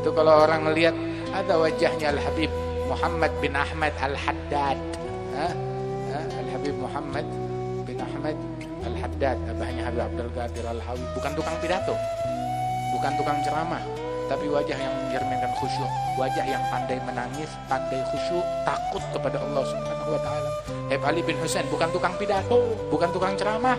Itu 0.00 0.16
kalau 0.16 0.48
orang 0.48 0.64
melihat 0.64 0.96
ada 1.36 1.60
wajahnya 1.60 2.16
Al 2.16 2.20
Habib 2.22 2.48
Muhammad 2.88 3.32
bin 3.44 3.52
Ahmad 3.52 3.92
Al 4.00 4.16
Haddad 4.16 4.78
Al 6.14 6.48
Habib 6.48 6.76
Muhammad 6.80 7.26
bin 7.84 7.98
Ahmad 8.00 8.36
Al 8.86 8.96
Haddad 8.96 9.36
abahnya 9.50 9.82
Habib 9.90 10.00
Abdul 10.06 10.30
Qadir 10.32 10.64
Al 10.64 10.80
Hawi 10.80 11.04
bukan 11.12 11.32
tukang 11.36 11.58
pidato 11.60 11.92
bukan 12.94 13.12
tukang 13.18 13.38
ceramah 13.42 13.82
tapi 14.26 14.50
wajah 14.50 14.74
yang 14.74 14.90
mencerminkan 15.06 15.54
khusyuk, 15.54 15.90
wajah 16.18 16.42
yang 16.42 16.62
pandai 16.66 16.98
menangis, 17.06 17.46
pandai 17.70 18.02
khusyuk, 18.10 18.42
takut 18.66 19.02
kepada 19.14 19.38
Allah 19.38 19.62
Subhanahu 19.62 20.10
wa 20.10 20.20
taala. 20.20 20.50
Habib 20.90 21.02
Ali 21.06 21.20
bin 21.22 21.36
Husain 21.38 21.66
bukan 21.70 21.88
tukang 21.94 22.14
pidato, 22.18 22.58
bukan 22.90 23.10
tukang 23.14 23.38
ceramah. 23.38 23.78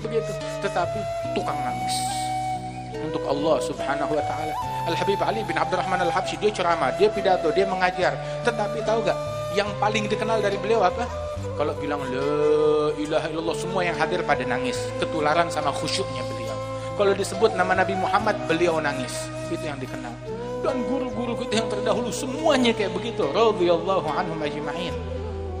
Begitu, 0.00 0.32
tetapi 0.64 1.00
tukang 1.36 1.56
nangis 1.60 1.96
untuk 3.04 3.20
Allah 3.28 3.56
Subhanahu 3.60 4.12
wa 4.16 4.24
taala. 4.24 4.54
Al 4.88 4.96
Habib 4.96 5.20
Ali 5.20 5.44
bin 5.44 5.56
Abdurrahman 5.56 6.00
Al 6.00 6.12
Habsyi 6.12 6.40
dia 6.40 6.52
ceramah, 6.52 6.92
dia 6.96 7.12
pidato, 7.12 7.52
dia 7.52 7.68
mengajar, 7.68 8.16
tetapi 8.44 8.80
tahu 8.84 9.04
gak 9.04 9.18
yang 9.56 9.68
paling 9.80 10.08
dikenal 10.08 10.40
dari 10.40 10.56
beliau 10.60 10.84
apa? 10.84 11.04
Kalau 11.56 11.72
bilang 11.80 12.04
la 12.12 12.92
ilaha 13.00 13.26
illallah 13.32 13.56
semua 13.56 13.80
yang 13.84 13.96
hadir 13.96 14.20
pada 14.24 14.44
nangis, 14.44 14.76
ketularan 15.00 15.48
sama 15.48 15.72
khusyuknya 15.72 16.20
beliau. 16.24 16.35
Kalau 16.96 17.12
disebut 17.12 17.52
nama 17.52 17.76
Nabi 17.76 17.92
Muhammad, 17.92 18.40
beliau 18.48 18.80
nangis. 18.80 19.28
Itu 19.52 19.60
yang 19.68 19.76
dikenal. 19.76 20.16
Dan 20.64 20.80
guru-guru 20.88 21.36
kita 21.44 21.60
yang 21.60 21.68
terdahulu 21.68 22.08
semuanya 22.08 22.72
kayak 22.72 22.96
begitu. 22.96 23.28
Radhiyallahu 23.36 24.08
anhum 24.08 24.40
ajma'in. 24.40 24.96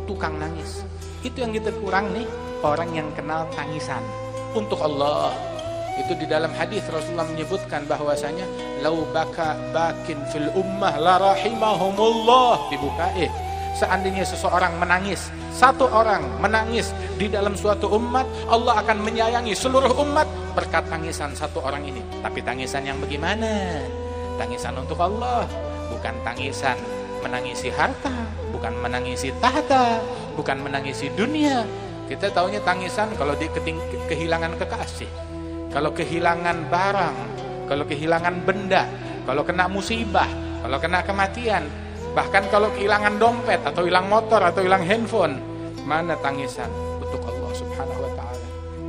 Tukang 0.08 0.40
nangis. 0.40 0.80
Itu 1.20 1.44
yang 1.44 1.52
kita 1.52 1.76
kurang 1.84 2.16
nih, 2.16 2.24
orang 2.64 2.88
yang 2.96 3.08
kenal 3.12 3.44
tangisan 3.52 4.00
untuk 4.56 4.80
Allah. 4.80 5.36
Itu 6.00 6.16
di 6.16 6.24
dalam 6.24 6.56
hadis 6.56 6.88
Rasulullah 6.88 7.28
menyebutkan 7.28 7.84
bahwasanya 7.84 8.48
lau 8.80 9.04
baka 9.12 9.60
bakin 9.76 10.16
fil 10.32 10.48
ummah 10.56 10.96
la 10.96 11.20
rahimahumullah 11.20 12.68
dibuka 12.68 13.12
eh 13.16 13.32
seandainya 13.76 14.24
seseorang 14.24 14.76
menangis 14.76 15.32
satu 15.56 15.88
orang 15.88 16.20
menangis 16.40 16.92
di 17.16 17.32
dalam 17.32 17.56
suatu 17.56 17.88
umat 17.96 18.28
Allah 18.52 18.84
akan 18.84 19.00
menyayangi 19.04 19.56
seluruh 19.56 19.92
umat 20.04 20.25
berkat 20.56 20.88
tangisan 20.88 21.36
satu 21.36 21.60
orang 21.60 21.84
ini. 21.84 22.00
Tapi 22.24 22.40
tangisan 22.40 22.88
yang 22.88 22.96
bagaimana? 22.96 23.84
Tangisan 24.40 24.80
untuk 24.80 24.96
Allah 25.04 25.44
bukan 25.92 26.16
tangisan 26.24 26.80
menangisi 27.20 27.68
harta 27.68 28.12
bukan 28.52 28.72
menangisi 28.80 29.28
tahta 29.36 30.00
bukan 30.32 30.64
menangisi 30.64 31.12
dunia. 31.12 31.68
Kita 32.08 32.32
tahunya 32.32 32.64
tangisan 32.64 33.12
kalau 33.20 33.36
di 33.36 33.46
kehilangan 34.08 34.56
kekasih 34.56 35.10
kalau 35.76 35.92
kehilangan 35.92 36.72
barang 36.72 37.16
kalau 37.68 37.84
kehilangan 37.84 38.34
benda 38.46 38.88
kalau 39.28 39.44
kena 39.44 39.68
musibah 39.68 40.30
kalau 40.64 40.78
kena 40.80 41.02
kematian 41.04 41.66
Bahkan 42.16 42.48
kalau 42.48 42.72
kehilangan 42.72 43.20
dompet 43.20 43.60
atau 43.60 43.84
hilang 43.84 44.08
motor 44.08 44.40
atau 44.40 44.64
hilang 44.64 44.80
handphone, 44.80 45.36
mana 45.84 46.16
tangisan 46.24 46.72
untuk 46.96 47.20
Allah 47.28 47.52
Subhanahu. 47.52 48.05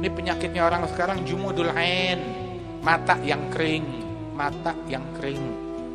Ini 0.08 0.15
penyakitnya 0.15 0.63
orang 0.63 0.88
sekarang 0.88 1.28
jumudul 1.28 1.67
ain, 1.76 2.15
mata 2.80 3.20
yang 3.28 3.52
kering, 3.52 3.84
mata 4.32 4.72
yang 4.88 5.04
kering. 5.20 5.43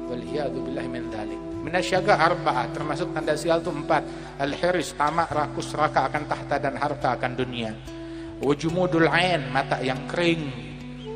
Waliyadzubillah 0.05 0.85
min 0.85 1.09
dzalik. 1.09 1.41
Minasyaga 1.65 2.21
arba'ah 2.21 2.69
termasuk 2.77 3.09
tanda 3.17 3.33
sial 3.33 3.65
itu 3.65 3.73
empat. 3.73 4.05
Al-hiris, 4.37 4.93
tamak, 5.01 5.33
rakus, 5.33 5.73
raka 5.73 6.13
akan 6.13 6.29
tahta 6.29 6.61
dan 6.61 6.77
harta 6.77 7.17
akan 7.17 7.33
dunia. 7.33 7.73
Wujumudul 8.45 9.09
ain, 9.09 9.49
mata 9.49 9.81
yang 9.81 10.05
kering 10.05 10.45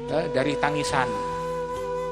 eh, 0.08 0.32
dari 0.32 0.56
tangisan 0.56 1.36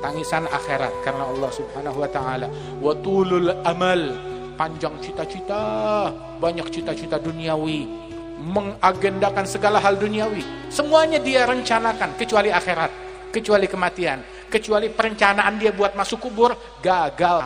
tangisan 0.05 0.44
akhirat 0.53 0.92
karena 1.01 1.33
Allah 1.33 1.49
Subhanahu 1.49 1.97
wa 1.97 2.11
taala. 2.12 2.53
Wa 2.85 2.92
tulul 3.01 3.57
amal, 3.64 4.20
panjang 4.61 5.01
cita-cita, 5.01 6.12
banyak 6.37 6.68
cita-cita 6.68 7.16
duniawi, 7.16 8.04
mengagendakan 8.38 9.47
segala 9.47 9.79
hal 9.79 9.99
duniawi. 9.99 10.42
Semuanya 10.70 11.23
dia 11.23 11.47
rencanakan 11.47 12.18
kecuali 12.18 12.51
akhirat, 12.51 12.90
kecuali 13.31 13.66
kematian, 13.70 14.23
kecuali 14.51 14.90
perencanaan 14.90 15.55
dia 15.59 15.70
buat 15.70 15.94
masuk 15.94 16.31
kubur 16.31 16.55
gagal. 16.83 17.42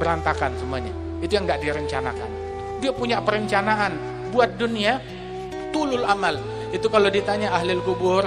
Berantakan 0.00 0.56
semuanya. 0.58 0.92
Itu 1.20 1.36
yang 1.36 1.44
nggak 1.44 1.60
direncanakan. 1.60 2.30
Dia 2.80 2.92
punya 2.96 3.20
perencanaan 3.20 3.92
buat 4.32 4.56
dunia 4.56 4.98
tulul 5.70 6.02
amal. 6.08 6.40
Itu 6.70 6.88
kalau 6.88 7.12
ditanya 7.12 7.52
ahli 7.52 7.76
kubur, 7.82 8.24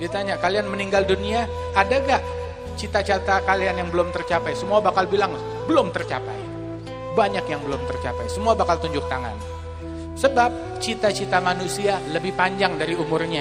Ditanya, 0.00 0.40
kalian 0.40 0.64
meninggal 0.72 1.04
dunia, 1.04 1.44
ada 1.76 2.00
gak 2.00 2.24
cita-cita 2.80 3.44
kalian 3.44 3.84
yang 3.84 3.88
belum 3.92 4.08
tercapai? 4.16 4.56
Semua 4.56 4.80
bakal 4.80 5.04
bilang, 5.04 5.36
belum 5.68 5.92
tercapai. 5.92 6.40
Banyak 7.12 7.44
yang 7.44 7.60
belum 7.60 7.84
tercapai, 7.84 8.24
semua 8.32 8.56
bakal 8.56 8.80
tunjuk 8.80 9.04
tangan. 9.12 9.36
Sebab 10.20 10.76
cita-cita 10.84 11.40
manusia 11.40 11.96
lebih 12.12 12.36
panjang 12.36 12.76
dari 12.76 12.92
umurnya. 12.92 13.40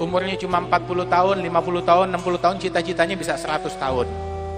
Umurnya 0.00 0.40
cuma 0.40 0.64
40 0.64 1.04
tahun, 1.04 1.36
50 1.44 1.84
tahun, 1.84 2.06
60 2.16 2.40
tahun, 2.40 2.56
cita-citanya 2.64 3.14
bisa 3.14 3.36
100 3.36 3.76
tahun. 3.76 4.08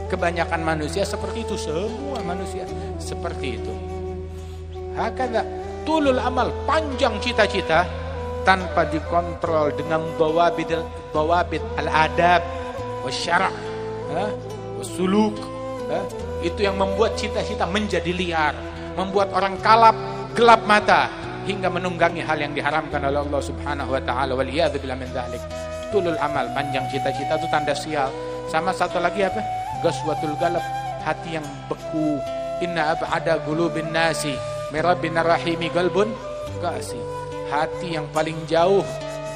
Kebanyakan 0.06 0.62
manusia 0.62 1.02
seperti 1.02 1.42
itu, 1.42 1.58
semua 1.58 2.22
manusia 2.22 2.62
seperti 3.02 3.58
itu. 3.58 3.74
Hakada 4.94 5.42
tulul 5.82 6.22
amal, 6.22 6.54
panjang 6.64 7.18
cita-cita, 7.18 7.84
tanpa 8.46 8.86
dikontrol 8.86 9.74
dengan 9.74 10.06
bawabit 10.14 10.78
bawabit 11.10 11.58
al-adab 11.82 12.46
wasyara' 13.02 13.50
wasuluk 14.78 15.34
itu 16.46 16.62
yang 16.62 16.78
membuat 16.78 17.18
cita-cita 17.18 17.66
menjadi 17.66 18.14
liar 18.14 18.54
membuat 18.94 19.34
orang 19.34 19.58
kalap 19.58 19.98
gelap 20.38 20.62
mata 20.62 21.10
hingga 21.46 21.70
menunggangi 21.70 22.20
hal 22.26 22.42
yang 22.42 22.52
diharamkan 22.52 23.00
oleh 23.06 23.22
Allah 23.22 23.40
Subhanahu 23.40 23.94
wa 23.94 24.02
taala. 24.02 24.34
Wal 24.34 24.50
billah 24.50 24.98
min 24.98 25.08
tulul 25.94 26.18
amal 26.18 26.50
panjang 26.52 26.84
cita-cita 26.90 27.38
itu 27.38 27.46
tanda 27.48 27.72
sial. 27.72 28.10
Sama 28.50 28.74
satu 28.74 28.98
lagi 28.98 29.22
apa? 29.22 29.40
Gaswatul 29.80 30.34
galab 30.42 30.62
hati 31.06 31.38
yang 31.38 31.46
beku. 31.70 32.18
Inna 32.60 32.96
ab'ada 32.96 33.36
qulubin 33.44 33.92
nasi 33.92 34.32
Mirabbina 34.74 35.22
rahimi 35.22 35.70
galbun 35.70 36.10
kasih. 36.58 36.98
Hati 37.46 37.94
yang 37.94 38.10
paling 38.10 38.34
jauh 38.50 38.82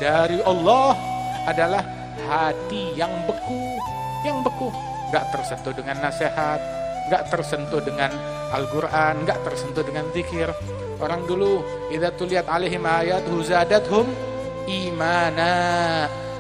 dari 0.03 0.43
Allah 0.43 0.99
adalah 1.47 1.83
hati 2.27 2.99
yang 2.99 3.13
beku, 3.31 3.79
yang 4.27 4.43
beku, 4.43 4.75
gak 5.15 5.31
tersentuh 5.31 5.71
dengan 5.71 6.03
nasihat, 6.03 6.59
gak 7.07 7.31
tersentuh 7.31 7.79
dengan 7.79 8.11
Al-Quran, 8.51 9.23
gak 9.23 9.39
tersentuh 9.47 9.87
dengan 9.87 10.11
zikir. 10.11 10.51
Orang 11.01 11.25
dulu, 11.25 11.65
idza 11.89 12.13
tuliat 12.13 12.45
alaihim 12.45 12.85
ayat 12.85 13.25
huzadathum 13.25 14.05
imana. 14.69 15.53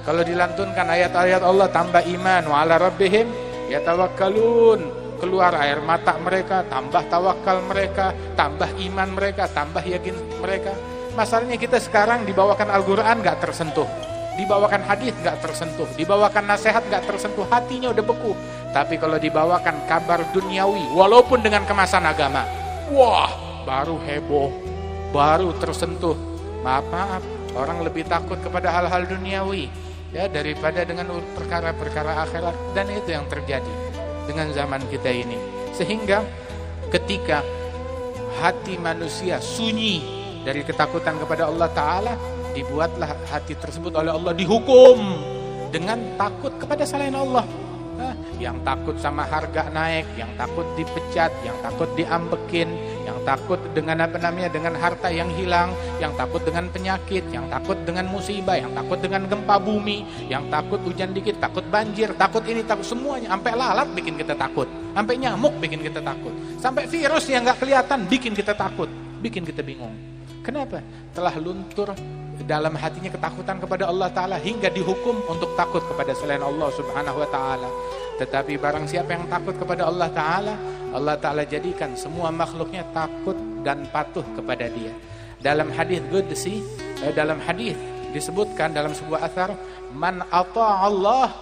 Kalau 0.05 0.21
dilantunkan 0.21 0.85
ayat-ayat 0.85 1.41
Allah 1.45 1.69
tambah 1.73 2.05
iman 2.05 2.43
wa 2.45 2.65
ala 2.65 2.77
rabbihim 2.77 3.29
yatawakkalun. 3.73 5.01
Keluar 5.21 5.53
air 5.61 5.85
mata 5.85 6.17
mereka, 6.17 6.65
tambah 6.65 7.05
tawakal 7.13 7.61
mereka, 7.69 8.17
tambah 8.37 8.73
iman 8.89 9.09
mereka, 9.13 9.45
tambah 9.53 9.85
yakin 9.85 10.17
mereka. 10.41 10.73
Masalahnya 11.13 11.61
kita 11.61 11.77
sekarang 11.77 12.25
dibawakan 12.25 12.73
Al-Quran 12.73 13.21
gak 13.21 13.45
tersentuh. 13.45 13.85
Dibawakan 14.41 14.81
hadis 14.81 15.13
gak 15.21 15.45
tersentuh. 15.45 15.85
Dibawakan 16.01 16.49
nasihat 16.49 16.81
gak 16.89 17.05
tersentuh. 17.05 17.45
Hatinya 17.53 17.93
udah 17.93 18.01
beku. 18.01 18.33
Tapi 18.73 18.97
kalau 18.97 19.21
dibawakan 19.21 19.85
kabar 19.85 20.25
duniawi, 20.33 20.89
walaupun 20.97 21.45
dengan 21.45 21.69
kemasan 21.69 22.09
agama, 22.09 22.49
wah 22.89 23.50
baru 23.65 23.97
heboh, 24.03 24.51
baru 25.15 25.55
tersentuh. 25.59 26.17
Maaf 26.61 26.85
maaf, 26.93 27.23
orang 27.57 27.81
lebih 27.81 28.05
takut 28.05 28.37
kepada 28.45 28.69
hal-hal 28.69 29.09
duniawi 29.09 29.73
ya 30.11 30.27
daripada 30.27 30.83
dengan 30.83 31.09
perkara-perkara 31.39 32.27
akhirat 32.27 32.57
dan 32.75 32.87
itu 32.91 33.15
yang 33.15 33.25
terjadi 33.31 33.75
dengan 34.29 34.51
zaman 34.53 34.83
kita 34.91 35.11
ini. 35.11 35.39
Sehingga 35.73 36.21
ketika 36.93 37.41
hati 38.43 38.77
manusia 38.77 39.39
sunyi 39.41 40.03
dari 40.45 40.63
ketakutan 40.67 41.17
kepada 41.19 41.49
Allah 41.49 41.69
Ta'ala, 41.73 42.15
dibuatlah 42.53 43.15
hati 43.31 43.55
tersebut 43.55 43.95
oleh 43.95 44.11
Allah 44.15 44.35
dihukum 44.35 44.99
dengan 45.71 45.99
takut 46.19 46.55
kepada 46.59 46.83
selain 46.83 47.15
Allah. 47.15 47.47
Yang 48.41 48.57
takut 48.65 48.97
sama 48.97 49.25
harga 49.29 49.69
naik, 49.71 50.09
yang 50.17 50.31
takut 50.37 50.65
dipecat, 50.75 51.31
yang 51.45 51.57
takut 51.61 51.89
diambekin, 51.95 52.69
yang 53.05 53.19
takut 53.25 53.61
dengan 53.77 54.05
apa 54.05 54.17
namanya 54.17 54.49
dengan 54.53 54.75
harta 54.77 55.09
yang 55.13 55.29
hilang, 55.37 55.73
yang 56.01 56.13
takut 56.17 56.41
dengan 56.43 56.67
penyakit, 56.73 57.25
yang 57.31 57.47
takut 57.53 57.77
dengan 57.85 58.09
musibah, 58.09 58.57
yang 58.57 58.73
takut 58.73 58.99
dengan 59.01 59.29
gempa 59.29 59.57
bumi, 59.61 60.05
yang 60.33 60.49
takut 60.49 60.81
hujan 60.83 61.13
dikit, 61.13 61.37
takut 61.39 61.65
banjir, 61.69 62.13
takut 62.17 62.43
ini, 62.49 62.65
takut 62.65 62.87
semuanya, 62.87 63.33
sampai 63.37 63.53
lalat 63.57 63.89
bikin 63.93 64.15
kita 64.17 64.35
takut, 64.37 64.69
sampai 64.97 65.15
nyamuk 65.21 65.55
bikin 65.61 65.81
kita 65.85 66.01
takut, 66.01 66.33
sampai 66.57 66.89
virus 66.89 67.25
yang 67.29 67.45
nggak 67.45 67.59
kelihatan 67.61 68.09
bikin 68.09 68.33
kita 68.33 68.57
takut, 68.57 68.89
bikin 69.21 69.45
kita 69.45 69.61
bingung. 69.61 69.93
Kenapa? 70.41 70.81
Telah 71.13 71.37
luntur 71.37 71.93
dalam 72.47 72.77
hatinya 72.77 73.11
ketakutan 73.13 73.61
kepada 73.61 73.89
Allah 73.89 74.09
Ta'ala 74.13 74.37
hingga 74.41 74.73
dihukum 74.73 75.17
untuk 75.29 75.53
takut 75.59 75.83
kepada 75.85 76.15
selain 76.17 76.41
Allah 76.41 76.69
Subhanahu 76.73 77.19
Wa 77.21 77.29
Ta'ala. 77.29 77.69
Tetapi 78.21 78.61
barang 78.61 78.85
siapa 78.85 79.17
yang 79.17 79.25
takut 79.33 79.57
kepada 79.57 79.89
Allah 79.89 80.09
Ta'ala, 80.13 80.55
Allah 80.93 81.17
Ta'ala 81.17 81.43
jadikan 81.49 81.97
semua 81.97 82.29
makhluknya 82.29 82.85
takut 82.93 83.37
dan 83.65 83.89
patuh 83.89 84.25
kepada 84.37 84.69
dia. 84.69 84.93
Dalam 85.41 85.73
hadis 85.73 86.05
Qudsi, 86.13 86.61
eh, 87.01 87.13
dalam 87.17 87.41
hadis 87.41 87.73
disebutkan 88.13 88.77
dalam 88.77 88.93
sebuah 88.93 89.25
asar, 89.25 89.57
man 89.97 90.21
ata'a 90.29 90.85
Allah, 90.85 91.33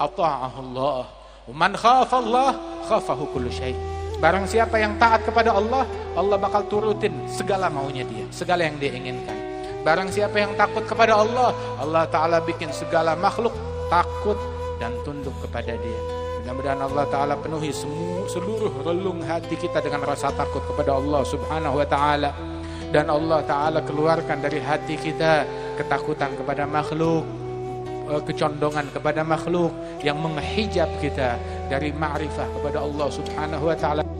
ata'ahu 0.00 0.58
Allah. 0.72 1.04
Man 1.52 1.74
khafa 1.74 2.16
Allah, 2.22 2.56
khafahu 2.86 3.28
kullu 3.34 3.50
syai'. 3.52 3.76
Barang 4.22 4.46
siapa 4.46 4.78
yang 4.78 4.94
taat 5.02 5.26
kepada 5.26 5.50
Allah, 5.50 5.82
Allah 6.14 6.38
bakal 6.38 6.62
turutin 6.70 7.26
segala 7.26 7.66
maunya 7.66 8.06
dia, 8.06 8.22
segala 8.30 8.62
yang 8.62 8.78
dia 8.78 8.94
inginkan. 8.94 9.41
Barang 9.82 10.06
siapa 10.14 10.38
yang 10.38 10.54
takut 10.54 10.86
kepada 10.86 11.18
Allah, 11.18 11.50
Allah 11.82 12.06
Ta'ala 12.06 12.38
bikin 12.38 12.70
segala 12.70 13.18
makhluk 13.18 13.50
takut 13.90 14.38
dan 14.78 14.94
tunduk 15.02 15.34
kepada 15.42 15.74
dia. 15.74 16.00
Mudah-mudahan 16.42 16.86
Allah 16.86 17.06
Ta'ala 17.10 17.34
penuhi 17.34 17.74
seluruh 18.30 18.86
relung 18.86 19.18
hati 19.26 19.58
kita 19.58 19.82
dengan 19.82 20.06
rasa 20.06 20.30
takut 20.38 20.62
kepada 20.70 20.94
Allah 20.94 21.26
Subhanahu 21.26 21.82
Wa 21.82 21.86
Ta'ala. 21.90 22.30
Dan 22.94 23.10
Allah 23.10 23.42
Ta'ala 23.42 23.82
keluarkan 23.82 24.38
dari 24.38 24.62
hati 24.62 24.94
kita 24.94 25.46
ketakutan 25.74 26.30
kepada 26.38 26.62
makhluk, 26.62 27.26
kecondongan 28.22 28.86
kepada 28.94 29.26
makhluk 29.26 29.74
yang 30.06 30.14
menghijab 30.22 30.86
kita 31.02 31.42
dari 31.66 31.90
ma'rifah 31.90 32.46
kepada 32.54 32.86
Allah 32.86 33.08
Subhanahu 33.10 33.66
Wa 33.66 33.74
Ta'ala. 33.74 34.11